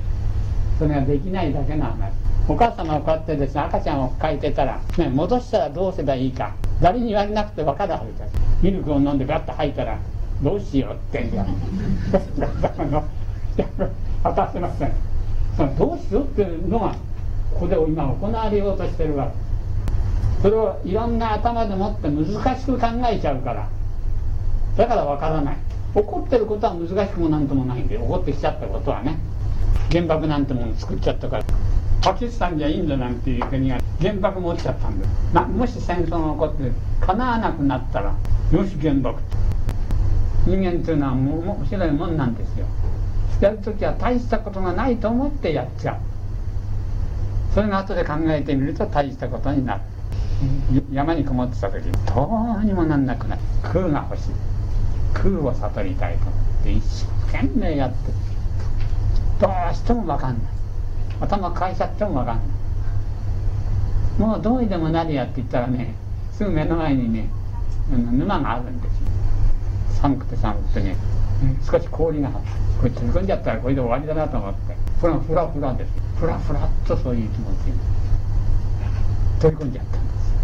[0.78, 2.12] それができないだけの話。
[2.48, 6.54] お母様はこうやってですね赤ちゃんを抱えてたら、ね、戻したらどうすればいいか。
[6.80, 9.98] 誰に言われなくて分かるはずですミルクを飲んでガッと吐いたら
[10.42, 11.46] どうしようってんじゃん
[14.22, 14.92] 果たせません。
[15.56, 16.94] そのどうしようっていうのが
[17.54, 19.30] ここで今行われようとしてるわ。
[19.30, 23.68] けそれをいろんな頭でもって難しく考えちゃうから。
[24.76, 25.56] だからわからない。
[25.94, 29.18] 怒ってることは難しくもなんともないんで怒ってきちゃったことはね。
[29.90, 31.44] 原爆なんてもの作っちゃったから。
[32.02, 38.14] パキスタンやインドなんていう国が原爆持っちゃったんですなもし戦争が起こってかなわなくなったら
[38.52, 39.20] よし原爆。
[40.46, 42.66] 人間っていうのはもう面白いもんなんですよ。
[43.40, 45.96] やる時は大したことがないと思ってやっちゃう。
[47.58, 49.80] それが後で考えてみると大したことになる。
[50.92, 53.42] 山にこもってた時どうにもなんなくなる。
[53.64, 54.30] 空が欲しい。
[55.12, 57.96] 空を悟りたいと思って一生懸命やって
[59.40, 60.52] どうしても分かんない。
[61.20, 62.46] 頭変えちゃっても分かんない。
[64.20, 65.96] もうどうにでもなるやって言ったらね
[66.30, 67.28] すぐ目の前にね
[67.90, 69.08] 沼があるんですよ。
[70.00, 70.94] 寒くて寒くてね
[71.68, 72.40] 少し氷がこ
[72.84, 74.76] れ飛び込んじゃったらこれで終わりだなと思って。
[75.00, 77.78] これはフラフラですフラフラっとそういう気持ちに
[79.40, 80.34] 飛び込んじゃったんです。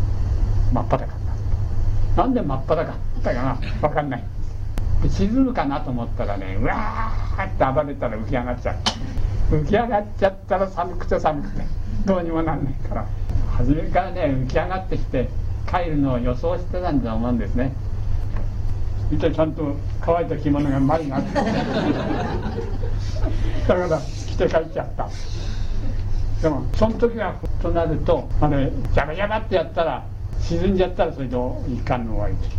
[0.72, 1.04] 真っ裸。
[1.04, 1.36] になっ
[2.14, 3.54] たなんで真っ裸だったかな？
[3.80, 4.24] 分かんない。
[5.10, 9.56] 沈むかなと思ったらねうわーって暴れたら浮き上がっちゃう。
[9.56, 11.64] 浮き上がっちゃったら寒くて寒くて。
[12.06, 13.06] どうにもなんないから。
[13.56, 15.28] 初めからね浮き上がってきて
[15.68, 17.72] 帰るのを予想してたんだと思うんですね。
[19.10, 21.34] 見てちゃんと乾いた着物が前にあって。
[21.34, 21.42] だ
[23.74, 25.08] から着て帰っちゃった。
[26.44, 30.04] でもその時はとなるとあれジャバジャバってやったら
[30.42, 31.34] 沈んじゃったらそれで
[31.72, 32.58] いかんの終わりです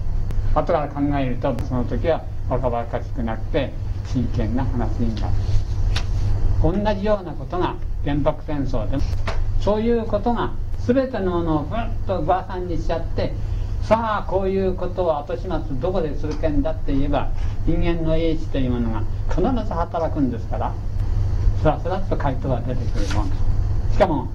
[0.55, 3.71] 後から考えるとその時は若々しくなくて
[4.07, 5.33] 真剣な話になる。
[6.63, 8.97] 同じようなことが原爆戦争で
[9.61, 10.51] そういうことが
[10.87, 13.33] 全てのものをふっとばあさんにしちゃって
[13.83, 17.29] さあこういうことを後始末どこでするけんだって言えば
[17.67, 20.73] 人間の英知というものが必ず働くんですから
[21.61, 23.54] スラスラと回答が出てくるもん。
[23.95, 24.27] しかも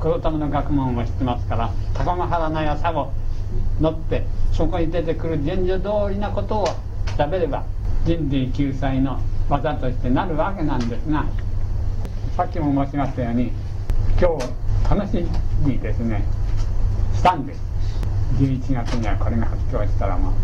[0.00, 3.10] 黒玉の学問を知ってますから高間原の朝を
[3.80, 6.66] 乗ってそこに出てくる順序通りなことを
[7.16, 7.64] 調べれば
[8.04, 9.18] 人類救済の
[9.48, 11.24] 技としてなるわけなんですが
[12.36, 13.50] さっきも申しましたように
[14.20, 15.24] 今日楽し
[15.62, 16.22] みにですね
[17.14, 17.60] したんです。
[18.36, 20.34] 11月にはこれが発表したらもう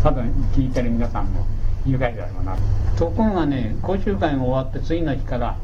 [0.00, 1.44] 多分聞いてる皆さんも
[1.84, 2.56] 愉快だろうな
[2.96, 3.08] と。
[3.08, 5.56] ころがね講習会が終わって次の日から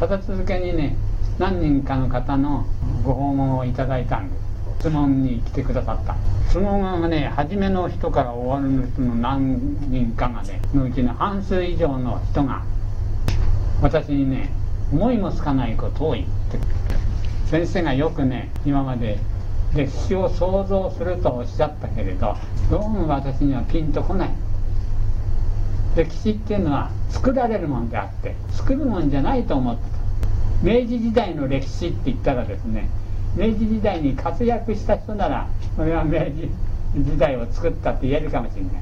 [0.00, 0.96] 立て続けにね
[1.38, 2.66] 何人かの方の
[3.04, 4.46] ご訪問をいただいたんです。
[4.80, 6.14] 質問に来てくださった。
[6.52, 9.58] そのがね初めの人から終わるの人の何
[9.90, 12.62] 人かがねのうちの半数以上の人が
[13.82, 14.50] 私にね
[14.92, 16.58] 思いもつかないことを言って
[17.50, 19.18] 先生がよくね今まで
[19.74, 22.36] 歴史を想像するとおっしゃったけれど
[22.70, 24.30] どうも私にはピンとこない。
[25.96, 29.95] 歴史っていうのは作られるもんであって作るもんじゃないと思ってた
[30.62, 32.88] 明治時代の歴史って言ったらですね
[33.36, 36.50] 明治時代に活躍した人ならこれは明治
[36.96, 38.72] 時代を作ったって言えるかもしれない。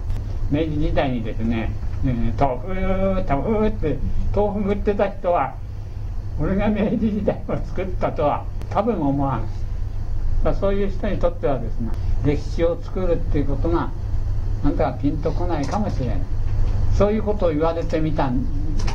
[0.51, 1.73] 明治時代にですね
[2.39, 3.99] 「豆腐豆腐」って
[4.35, 5.55] 豆腐売ってた人は
[6.41, 11.91] 俺が明治時代を作ったとは多分思わんそういう人にとってはですね
[12.25, 13.91] 歴史を作るっていうことが
[14.65, 16.17] あんたはピンとこないかもしれない。
[16.97, 18.45] そういうことを言われてみたん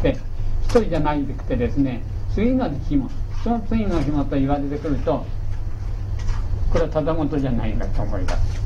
[0.01, 0.17] で
[0.63, 2.01] 一人じゃないでくてですね
[2.33, 3.09] 次の日も
[3.43, 5.25] その次の日もと言われてくると
[6.71, 8.59] これはただごとじゃないんだと思います。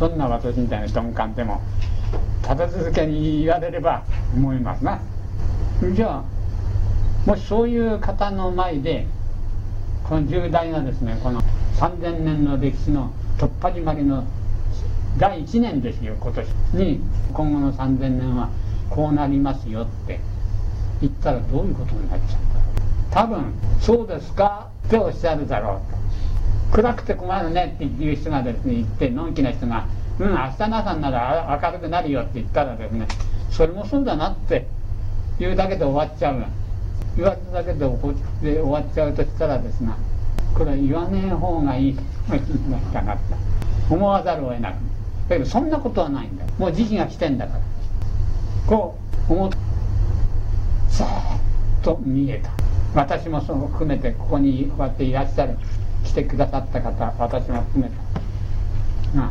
[0.00, 1.62] どんな私みたいな鈍感でも
[2.42, 4.02] 立て続けに言われれば
[4.34, 5.00] 思いますな。
[5.94, 6.24] じゃあ
[7.28, 9.06] もしそういう方の前で
[10.04, 11.40] この重大なですねこの
[11.78, 14.24] 3000年の歴史の突破締まりの
[15.18, 17.00] 第1年ですよ今年に
[17.32, 18.50] 今後の3000年は
[18.90, 20.20] こうなりますよって
[21.00, 22.55] 言ったらどういうことになっちゃう
[23.10, 25.80] 多分「そうですか?」っておっしゃるだろ
[26.72, 26.74] う。
[26.74, 29.86] 暗くて困るねっていう人がですね言ってのんきな人が
[30.18, 33.06] 「うん明日の朝になら明るくなるよ」って言ったらですね
[33.50, 34.66] それもそうだなって
[35.38, 36.44] 言うだけで終わっちゃう。
[37.16, 39.90] 言われただけで怒って終わっちゃうとしたらですね
[40.54, 42.02] これは言わねえ方がいいか
[42.34, 42.46] って。
[43.88, 44.74] 思わざるを得なく。
[45.28, 46.44] だけどそんなことはないんだ。
[46.58, 47.60] もう時期が来てんだから。
[48.66, 49.56] こう思って
[50.88, 51.10] さーっ
[51.82, 52.50] と見えた。
[52.94, 55.56] 私もその含めてここにこうやっていらっしゃる
[56.04, 57.96] 来てくださった方私も含めて
[59.16, 59.30] が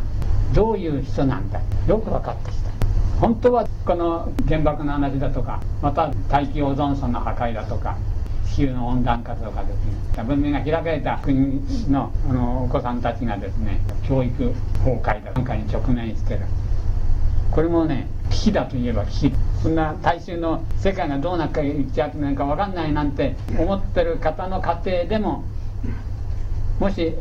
[0.53, 1.59] どういう人なんだ？
[1.87, 2.71] よく分かってきた。
[3.19, 7.97] 本当はこの原爆の話だとかまた大気オゾン層の破壊だとか
[8.45, 10.23] 地球の温暖化とかですね。
[10.23, 16.41] 文明が開かれた国のあのお子さんたちがですね教育崩壊だなんかに直面してる。
[17.51, 19.33] これもね危機だといえば危機。
[19.65, 25.43] そんな大衆の世界がどうなっかいっちゃってなんか分かんないなんて思ってる方の家庭でも
[26.79, 27.15] もし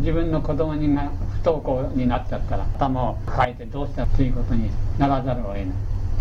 [0.00, 1.10] 自分の子供にが
[1.42, 5.66] 不登校になっちゃったら頭を抱えてどうしたということにならざるを得ない。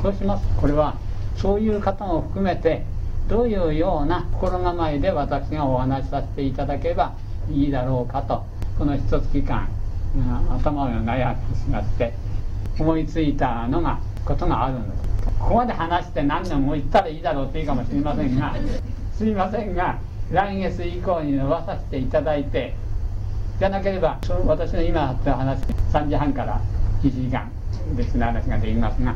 [0.01, 0.95] そうしますこれは
[1.35, 2.85] そういう方も含めて
[3.27, 7.17] どういうような心構えで私がお話しさせていただければ
[7.51, 8.45] いいだろうかと
[8.77, 9.67] この一月間
[10.49, 12.13] 頭を悩みしまって
[12.79, 15.08] 思いついたのがことがあるんです。
[15.37, 18.55] ここまで話して何年も言ったらいいだろうっていいかもしれませんが
[19.15, 19.99] すいませんが
[20.31, 22.73] 来月以降に伸ばさせていただいて
[23.59, 25.61] じゃなければ私の今あった話
[25.91, 26.61] 3時半から
[27.03, 27.51] 1時間
[27.95, 29.15] 別の話ができますが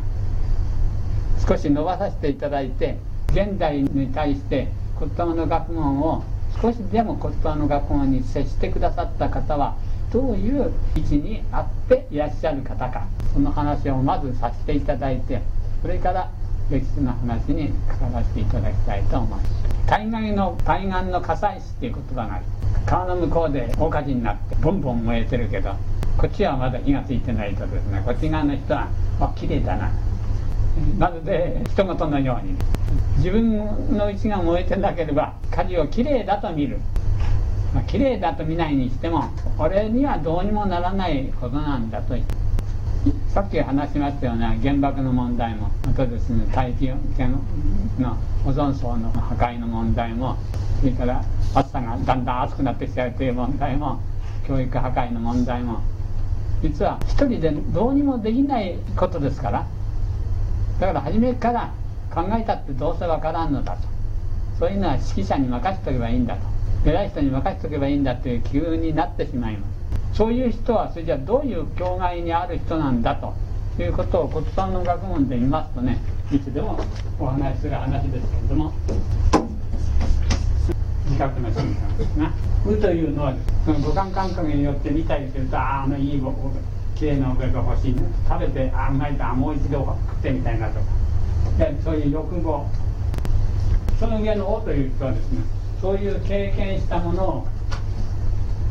[1.47, 2.97] 少し伸ばさせていただいて
[3.30, 4.67] 現代に対して
[4.99, 6.23] 言霊の学問を
[6.62, 9.76] 少しでも言葉の学問に接してくださった方は
[10.12, 15.41] どういう位置にあっていらっしゃる方かその話をまずさせていただいて
[15.84, 16.32] それから
[16.72, 19.63] 歴史の話に関わらせていただきたいと思います。
[19.86, 22.46] 大概の対岸の火災死っていう言葉がある
[22.86, 25.76] 川の向こうで大火事になってボンボン燃えてるけど
[26.17, 28.88] こっちはまだ火がついてないとですねこっち側の人は
[29.20, 29.91] あ綺麗だな
[30.97, 32.55] まるで人事のように
[33.18, 36.80] 自分のうちが燃えてなければ火事をきれいだと見る。
[37.74, 42.16] まあ、綺麗だと見ないにしても俺にはどうにもならないことなんだと
[43.34, 46.97] さっき話しましたような原爆の問題もまたですね大気の
[48.45, 50.38] オゾン層の破壊の問題も
[50.80, 51.24] それから
[51.54, 53.99] 暑さがだんだん暑くなってきちゃうという問題も
[54.47, 55.82] 教育破壊の問題も
[56.62, 59.68] 実は一人でどうにもできないことですから
[60.80, 61.74] だから初めから
[62.14, 63.88] 考えたってどうせわからんのだと。
[64.60, 66.41] そういうのは指揮者に任せておけばいいんだと。
[66.86, 69.72] 偉い人に任せとけばいいんだという気分になってしまいます。
[70.14, 73.34] そういう人はそれじゃあどういう境界にある人なんだと
[73.82, 75.99] いうことを骨盤の学問で見ますとね
[76.32, 76.80] いつでも
[77.20, 78.74] お話しする話ですけれども。
[81.05, 82.32] 自覚の瞬間ですな
[82.66, 83.34] 「う」というのは
[83.66, 86.22] その五感感覚によって見たりするとあああのいい
[86.95, 87.95] きれいなおべが欲しい
[88.28, 90.86] 食べてあうまいとあもう一度食ってみたいなとか
[91.57, 92.66] でそういう欲望
[93.99, 95.41] その上の「お」という人はですね
[95.82, 97.47] そういう経験したものを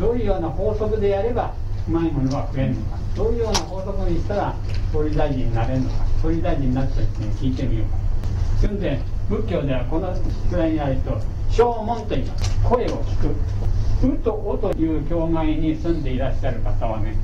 [0.02, 1.54] どういうような法則でやれば
[1.86, 2.98] うまいものは食えるのか。
[3.14, 4.54] どういうような法則にしたら
[4.92, 5.94] 総理大臣になれるのか。
[6.20, 7.96] 総理大臣になった人に聞いてみようか。
[8.60, 8.98] それで
[9.30, 10.12] 仏教ではこの
[10.50, 12.60] くらいにある人正門と言います。
[12.64, 13.28] 声を聞く
[14.12, 17.14] 「う」と「お」という境界に住んでいらっしゃる方はね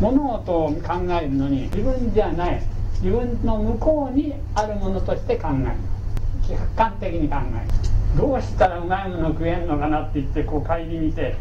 [0.00, 2.60] 物事を考えるのに自分じゃない。
[3.02, 6.56] 自分の向こうにあるものとして考える。
[6.56, 8.20] 客観的に考える。
[8.20, 11.36] どうしたらうまいもの食えんのかなって言ってこう帰り見て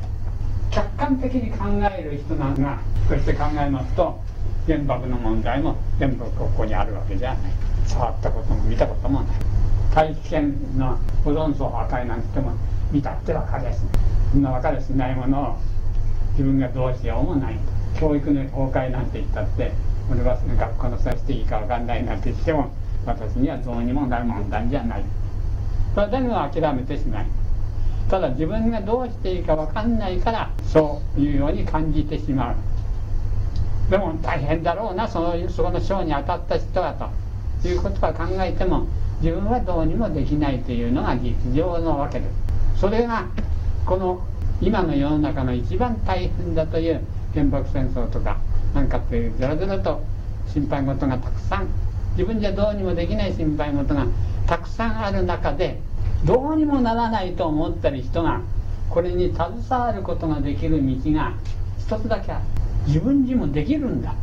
[0.75, 4.19] 客観的に考える人なんがこうして考えますと
[4.67, 7.53] 原爆の問題も全部ここにあるわけじゃない。
[7.85, 9.37] 触ったことも見たこともない。
[9.93, 12.51] 大気圏の保存層破壊なんても
[12.91, 13.87] 見たって分かりやしない。
[14.33, 15.55] そんな分かりやしないものを
[16.31, 17.55] 自分がどうしようもない。
[17.97, 19.71] 教育の崩壊なんて言ったって
[20.11, 22.69] 俺は学校の先生いいか分かんないなんて言っても
[23.05, 25.03] 私にはどうにもなる問題じゃない。
[25.93, 27.25] それだけは諦めてしまい。
[28.09, 32.55] ただ自分がどうしていいか分かんないからそういうように感じてしまう。
[33.89, 37.25] でも大変だろうなそのそこの賞に当たった人はと。
[37.67, 38.85] いうことは考えても
[39.21, 42.25] 自分はどうにもできないというのが実情のわけで。
[42.75, 43.25] すそれが
[43.85, 44.21] この
[44.61, 47.01] 今の世の中の一番大変だという
[47.33, 48.37] 原爆戦争とか
[48.73, 50.01] なんかっていうずらずらと
[50.53, 51.67] 心配事がたくさん。
[52.11, 54.05] 自分じゃどうにもできない心配事が
[54.47, 55.79] たくさんある中で
[56.25, 58.41] どうにもならないと思ったり人が
[58.89, 61.33] これに携わることができる道が
[61.77, 62.45] 一つだけある。
[62.87, 64.13] 自分にもできるんだ。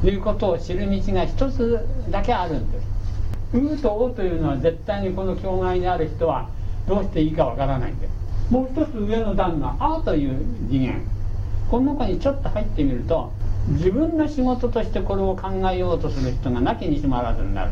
[0.00, 2.86] ということを知る道が一つだけあるんです
[3.54, 6.48] 「う」と「お」というのは絶対にこの境界にある人は
[6.88, 8.52] どうしていいかわからないんです。
[8.52, 10.34] もう一つ上の段が「あ」という
[10.68, 11.02] 次元。
[11.70, 13.30] この中にちょっと入ってみると
[13.68, 17.70] 自分の仕事としてこれを考えようとする人がなきにしもあらずになる。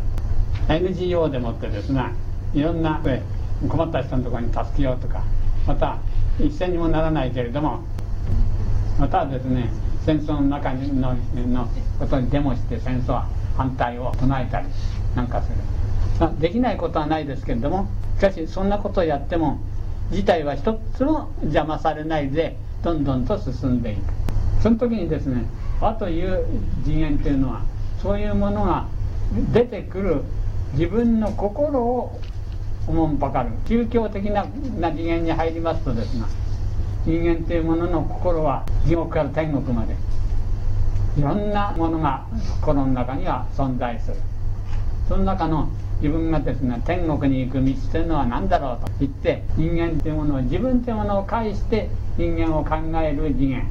[0.69, 2.13] NGO でもってですが
[2.55, 3.01] いろんな
[3.69, 5.23] 困った人のところに助けようとか
[5.67, 5.99] また
[6.39, 7.81] 一銭にもならないけれども
[8.99, 9.71] またですね
[10.05, 14.67] 戦争の中ののことにデモして戦争は反対を唱えたり
[15.15, 15.57] なんかする、
[16.19, 19.61] まあ、できないことはないですけれどもしかしそんなことをやっても
[20.11, 24.01] 事態は一つも邪魔されないでどんどんと進んでいく。
[24.63, 25.45] その時にですね
[25.81, 26.45] 和という
[26.85, 27.63] 次元というのは
[28.03, 28.89] そういうものが
[29.53, 30.23] 出てくる
[30.75, 32.21] 自分の心を
[32.87, 34.47] おもんぱかる宗教的な
[34.91, 36.27] 次元に入りますとですが
[37.07, 39.95] 人間というものの心は地獄から天国まで
[41.17, 42.27] いろんなものが
[42.61, 44.17] 心の中には存在する。
[45.09, 45.69] その中の
[46.01, 53.69] 自分がですね天国に行く道というのは何だろうと言って人間というものを自分というものを介して人間を考える次元、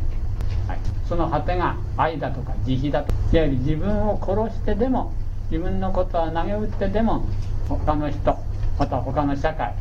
[0.67, 5.13] はい、その果てが愛だとか慈悲だといわゆる自分を殺してでも
[5.49, 7.25] 自分のことは投げ打ってでも
[7.69, 8.37] 他の人
[8.79, 9.73] また他の社会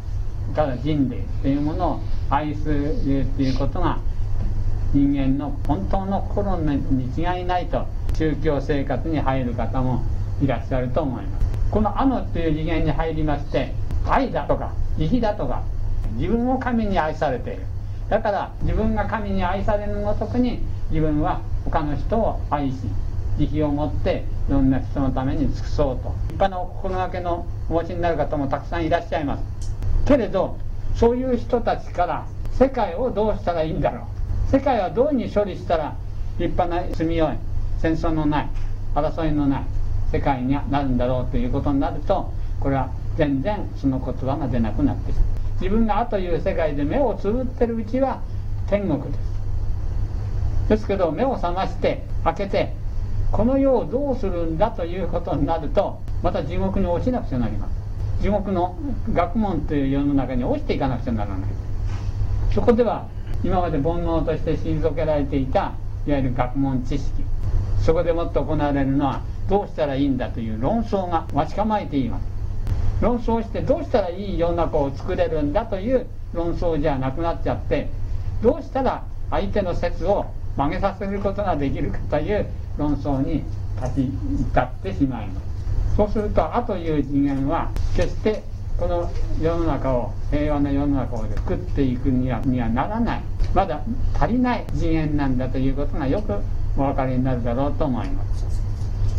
[0.54, 3.98] 他の人類というものを愛するということが
[4.92, 10.02] 人間の本当の心に違いないと宗教生活に入る方も
[10.42, 11.46] いらっしゃると思います。
[11.70, 13.72] この「あの」という次元に入りまして
[14.08, 15.62] 愛だとか慈悲だとか
[16.16, 17.62] 自分を神に愛されている。
[18.08, 22.78] だから自分が神に愛されるごとくに自分は他の人を愛し
[23.38, 26.12] 慈悲を持っていろんな人のために尽くそうと。
[26.28, 29.42] 立派な心がけのお持ちになる方もたくさんいらっしゃいます。
[30.06, 30.58] けれど
[30.94, 34.06] そういう人たちから世界をどうしたらいいんだろ
[34.48, 34.50] う。
[34.50, 35.94] 世界はどうに処理したら
[36.38, 37.36] 立派な住みよい
[37.80, 38.48] 戦争のない
[38.94, 39.64] 争いのない
[40.10, 45.24] 世界になるんだろうということになるとこれは全然その言葉が出なくなってしまう
[45.60, 48.20] 自分が「あ」という世界で目をつぶってるうちは
[48.68, 50.68] 天国です。
[50.68, 52.74] ですけど目を覚まして開けて
[53.30, 58.22] この世をどうするんだということになるとまた地獄に落ちなくちゃなります。
[58.22, 58.76] 地獄の
[59.12, 61.50] 学問という世の中に落ちていかなくちゃならない。
[62.54, 63.06] そこでは
[63.44, 65.72] 今まで煩悩として退けられていた
[66.06, 67.22] いわゆる学問知識
[67.80, 72.24] そこでもって行われるのはどうしたらいいんだという論争が待ち構えています。
[73.00, 77.88] 論争してどうしたらいい世の中を作れるんだという論争じゃなくなっちゃって
[78.42, 80.26] どうしたら相手の説を
[80.56, 82.46] 曲げさせることができるかという
[82.78, 83.42] 論争に
[83.82, 84.10] 立ち
[84.40, 85.96] 至ってしまいます。
[85.96, 88.42] そうすると「あ」という次元は決して
[88.78, 89.10] この
[89.42, 93.22] 世の中を平和な世の中を作っていくにはにはならない。
[93.54, 93.80] まだ
[94.14, 96.34] 足りない次元なんだということがよく
[96.76, 98.46] お分かりになるだろうと思います。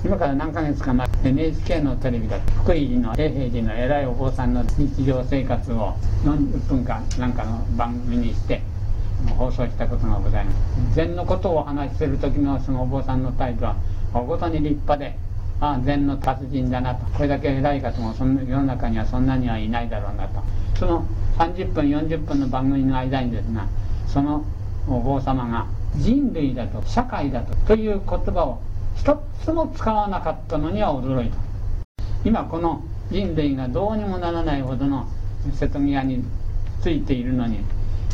[0.06, 5.94] 今から何ヶ月か前 NHK のテレビで福井の永平寺の偉いお坊さんの日常生活を
[6.24, 8.62] 40分間なんかの番組にして
[9.36, 10.96] 放送したことがございます。
[10.96, 13.76] 禅のことをお話しする時のそのお坊さんの態度は
[14.14, 15.18] おことに立派で
[15.62, 17.06] ああ禅の達人だなと。
[17.08, 20.42] これだけ偉い方もその世の中にはそんなにはいないだろうなと。
[20.78, 21.06] その
[21.38, 23.68] 30分40分の番組の間にですが
[24.08, 24.46] その
[24.88, 28.62] お坊様が人類だと社会だとという言葉を
[28.96, 31.38] 一つも使わなかったのには驚いた。
[32.26, 35.08] 今この人類がどうにもならないほどの
[35.54, 36.24] 瀬戸際に
[36.82, 37.60] ついているのに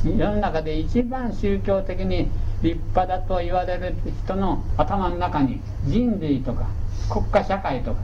[0.04, 2.30] 世の中で一番宗教的に
[2.62, 6.68] 立派だと言われる人の頭の中に人類とか
[7.10, 8.00] 国家社会とか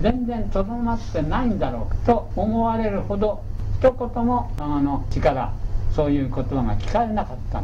[0.00, 3.42] 全然とどまってないんだろうと思われるほど
[3.78, 5.52] 一言もあの力
[5.94, 7.62] そういう言葉が聞かれなかった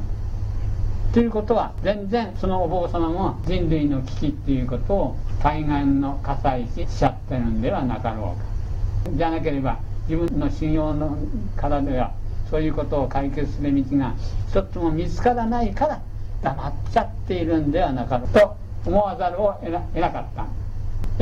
[1.12, 9.78] ということは全然そのお坊様も人類の危機っていうことを対岸の火災ししちゃってるんではなかろうかじゃなければ
[10.08, 11.18] 自分の修行の
[11.56, 12.12] からでは
[12.52, 14.14] そういうことを解決する道が
[14.50, 16.02] 一つも見つからないから
[16.42, 20.46] 黙っちゃっているんではなかろうと思わざるを得なかった。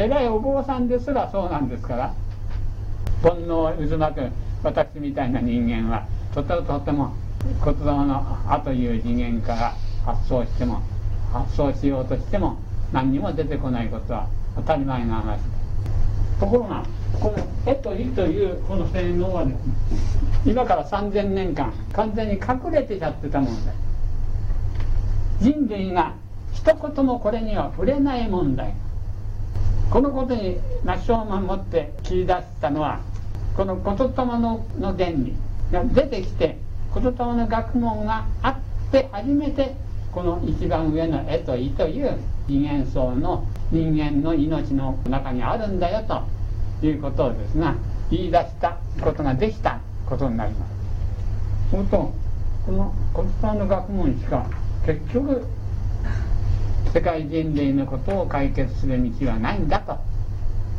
[0.02, 2.14] 偉いお坊さんですらそうなんですから
[3.22, 4.28] 煩悩渦巻く
[4.64, 6.04] 私みたいな人間は
[6.34, 7.14] とてもとても
[7.64, 9.74] 言霊の「あ」という次元から
[10.04, 10.80] 発想しても
[11.32, 12.56] 発想しようとしても
[12.92, 14.26] 何にも出てこないことは
[14.56, 15.59] 当たり前の話。
[16.40, 16.82] ところが
[17.20, 19.60] この「え」と「い」というこの性能はですね
[20.46, 23.72] 今から3000年間完全に隠れてちゃってたもんで
[25.40, 26.14] 人類が
[26.52, 28.72] 一言もこれには触れない問題
[29.90, 33.00] このことに那須を守って切り出したのは
[33.56, 35.34] この言霊のの原理
[35.70, 36.58] が出てきて
[36.94, 39.74] 言霊の学問があって初めて
[40.12, 47.74] この一番上の「絵と「意」という次元層の人間の命の中にあるんだよということをですが
[48.10, 50.80] 言い出したことができたことになります。
[51.70, 52.12] すると
[52.66, 54.44] この言葉の学問しか
[54.84, 55.46] 結局
[56.92, 59.96] 世界人類のことを解決する道はないんだと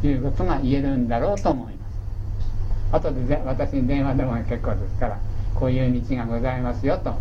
[0.06, 5.18] いうことが言えるんだろうと思います後で私に電話でも結構ですから
[5.56, 7.12] こういう道がございますよと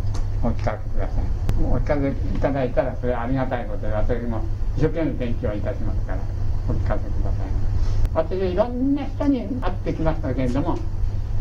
[0.42, 4.42] お聞かせくださいお聞かせいただいたらそれはありがたいことで私も
[4.76, 6.18] 一生懸命勉強いたしますから
[6.68, 10.78] お聞かせください私はいろんな人に会ってきましたけれども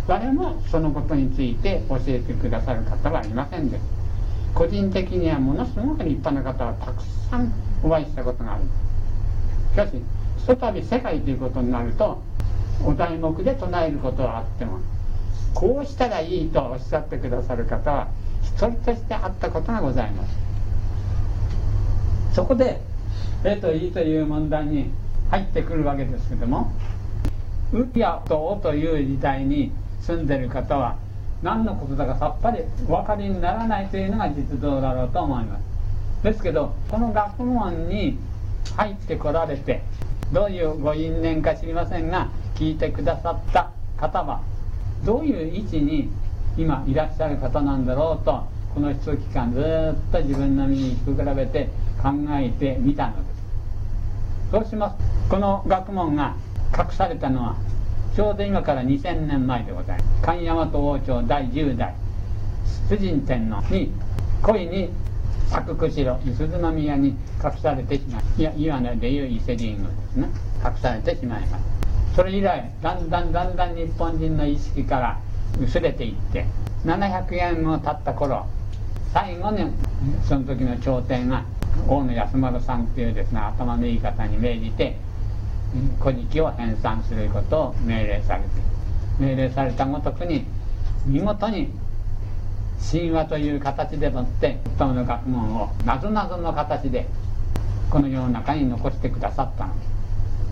[0.08, 4.00] 誰もそのことについて教えてくださる方はいませんです。
[4.54, 7.52] 個人的にはものすごく立派な方はたくさん
[7.84, 8.64] お会いしたことがある
[9.72, 10.04] しかし
[10.40, 12.22] ひとたび世界ということになると
[12.84, 14.80] お題目で唱えることはあっても
[15.54, 18.08] こうしたらいいとおっしゃってくださる方は
[18.60, 20.36] 一人としてあったことがございます。
[22.34, 22.82] そこで
[23.46, 24.92] 「え」と「い」という問題に
[25.32, 26.70] 入ってくるわけですけども
[27.72, 30.98] 「う」や「と」「お」という時代に住んでる方は
[31.42, 35.62] 何のことだかさっぱりお分かりにならないというのが実情だろうと思います。
[36.26, 38.20] ですけどこの学問に
[38.76, 39.84] 入ってこられて
[40.34, 44.42] どういうご因縁か知りませんが聞いてくださった方は
[45.06, 46.10] どういう位置に
[46.58, 50.98] 今いらっしゃる方なんだろうとこの一期間ずっと自分の身に比
[51.36, 51.70] べて
[52.02, 53.40] 考えてみたのです。
[54.52, 55.30] そうします。
[55.30, 56.36] この学問が
[56.78, 57.56] 隠されたのは
[58.16, 60.22] ちょうど今から2000年前でございます。
[60.22, 61.96] 神大和王朝第10代。
[62.90, 63.92] 出陣天皇に
[64.42, 64.90] 恋に
[65.50, 67.10] 作釧路鈴宮に
[67.44, 70.30] 隠されてしまいいや今のでいう伊勢神宮ですね。
[70.64, 71.64] 隠されてしまいます。
[72.16, 75.20] それ以来だんだんだんだん日本人の意識から
[75.60, 76.46] 薄れていって
[76.86, 78.46] 700円を経った頃
[79.14, 79.72] 最後に
[80.28, 81.44] その時の朝廷が
[81.88, 84.98] 大野安丸さんっていうですね頭のいい方に命じて
[86.00, 88.50] 古事記を編纂することを命令されて
[89.20, 90.46] 命令されたごとくに
[91.06, 91.72] 見事に
[92.92, 97.06] 神話という形でもって太の学問をなぞなぞの形で
[97.90, 99.74] この世の中に残してくださったの。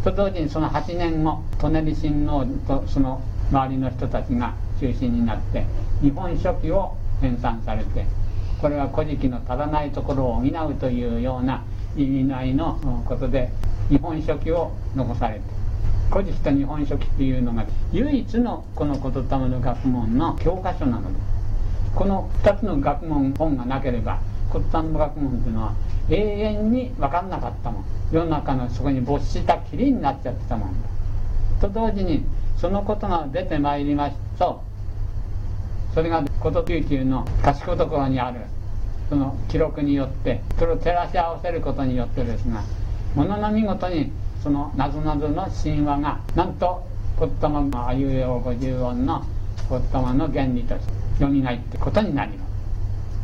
[0.04, 3.22] と同時にその8年後舎人親王とその
[3.52, 5.65] 周りの人たちが中心になって
[6.01, 8.05] 日本書紀を編纂されて
[8.61, 11.63] これは古事記の足らないところを補うというような
[11.95, 13.49] 意味合いのことで
[13.89, 15.41] 日本書紀を残されて
[16.11, 24.19] 古事記と日本書紀っていうのが唯一のこの言霊の学問の教科書なのですこの2つの学問本がなければ
[24.53, 25.73] 言霊の学問っていうのは
[26.09, 30.88] 永遠に分かんなかったもん世の中のそこに没したきりになっちゃってたもんだ。
[31.59, 32.23] と同時に
[32.57, 34.63] そのことが出てまいりますと
[35.98, 38.41] それがこと救急の賢いところにある。
[39.10, 42.62] その記録によってそれを照らし合わせることによってですが
[43.16, 44.12] ものの見事に
[44.43, 46.86] その謎々の神話がなんと
[47.18, 49.26] 言霊のあいうえお五十音の
[49.72, 50.86] 言霊の原理とし
[51.18, 52.45] てよみがえってことになりま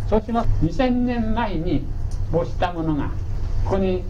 [0.06, 0.10] す。
[0.10, 1.86] そうします2000年前に
[2.32, 3.12] 没したものが
[3.66, 4.04] ここに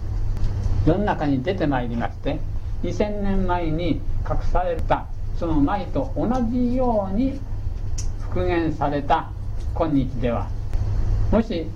[0.88, 2.40] 世の中に出てまいりまして
[2.84, 4.00] 2000年前に
[4.30, 5.08] 隠された
[5.38, 7.42] その前と同じように
[8.34, 9.30] 復元された
[9.76, 10.50] 今日では。
[11.32, 11.68] もし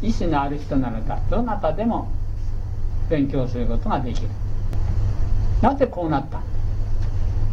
[0.00, 2.08] 意思のある人ならばどなたでも
[3.08, 4.28] 勉強することができる。
[5.60, 6.40] なぜこうなった？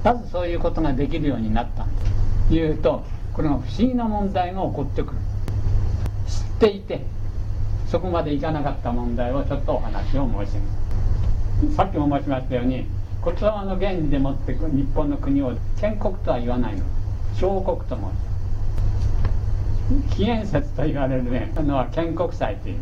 [0.03, 1.87] なぜそういうことができるようになった？
[2.47, 5.17] というとこれが不思議な問題が起こってくる。
[6.27, 7.01] 知っていて
[7.87, 11.75] そこまでいかなかった問題をちょっとお話を申します。
[11.75, 12.85] さっきも申しましたように
[13.25, 16.85] 言葉の原理でもって日本の国を建国とは言わないの。
[17.39, 18.26] 小国と申す。
[20.15, 22.77] 紀元節と言われるねのは建国祭という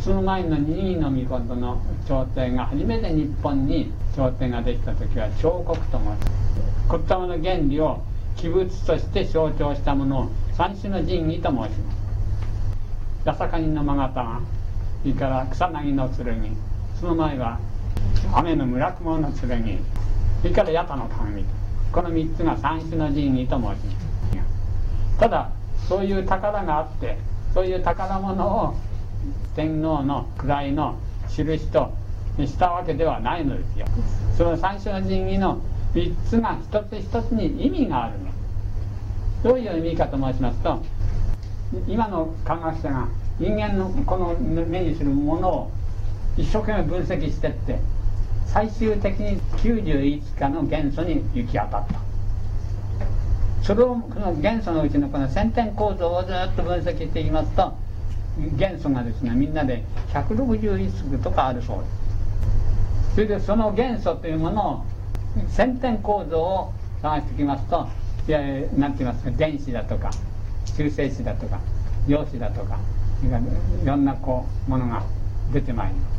[0.00, 6.44] その前の二位の御事の朝廷が初めて日本に朝廷ができた時は彫刻と申す
[6.90, 8.02] 言葉の原理を
[8.36, 11.78] 器物として象徴したものを三種の神器と申します
[13.24, 14.42] 八坂にの勾玉
[15.02, 16.56] それから草薙の剣
[17.00, 17.60] その前は
[18.34, 19.80] 雨の村雲の剣
[20.42, 21.44] それから八田の鏡
[21.92, 24.04] この3つが三種の神器と申します。
[25.18, 25.50] ただ
[25.88, 27.18] そういう宝があって
[27.52, 28.74] そういう宝物を
[29.54, 30.96] 天皇の位の
[31.28, 31.92] 印と
[32.38, 33.86] したわけではないのですよ。
[34.36, 35.60] その三種の神器の
[35.94, 38.24] 3つが一つ一つに意味があるの。
[39.44, 40.82] どういう意味かと申しますと
[41.86, 43.08] 今の科学者が
[43.38, 45.70] 人間のこの目にするものを
[46.36, 47.78] 一生懸命分析してって
[48.46, 52.13] 最終的に91かの元素に行き当たった。
[53.64, 57.74] それをこの元素のうちのこの先天構造をずっと分析していきますと
[58.58, 63.14] 元素がですねみんなで161数とかあるそうです。
[63.14, 64.84] それでその元素というものを
[65.48, 67.88] 先天構造を探していきますと
[68.28, 68.40] いや
[68.76, 70.10] 何て言いますか電子だとか
[70.76, 71.58] 中性子だとか
[72.06, 72.78] 陽子だとか
[73.22, 75.02] いろんなこうものが
[75.54, 76.10] 出てまいりま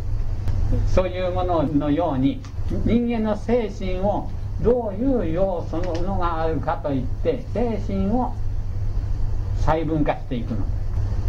[0.87, 0.95] す。
[0.95, 2.41] そういうもののように
[2.85, 4.31] 人間の精神を
[4.61, 8.33] どういう要素のものがあるかといって精神を
[9.57, 10.65] 細分化していくの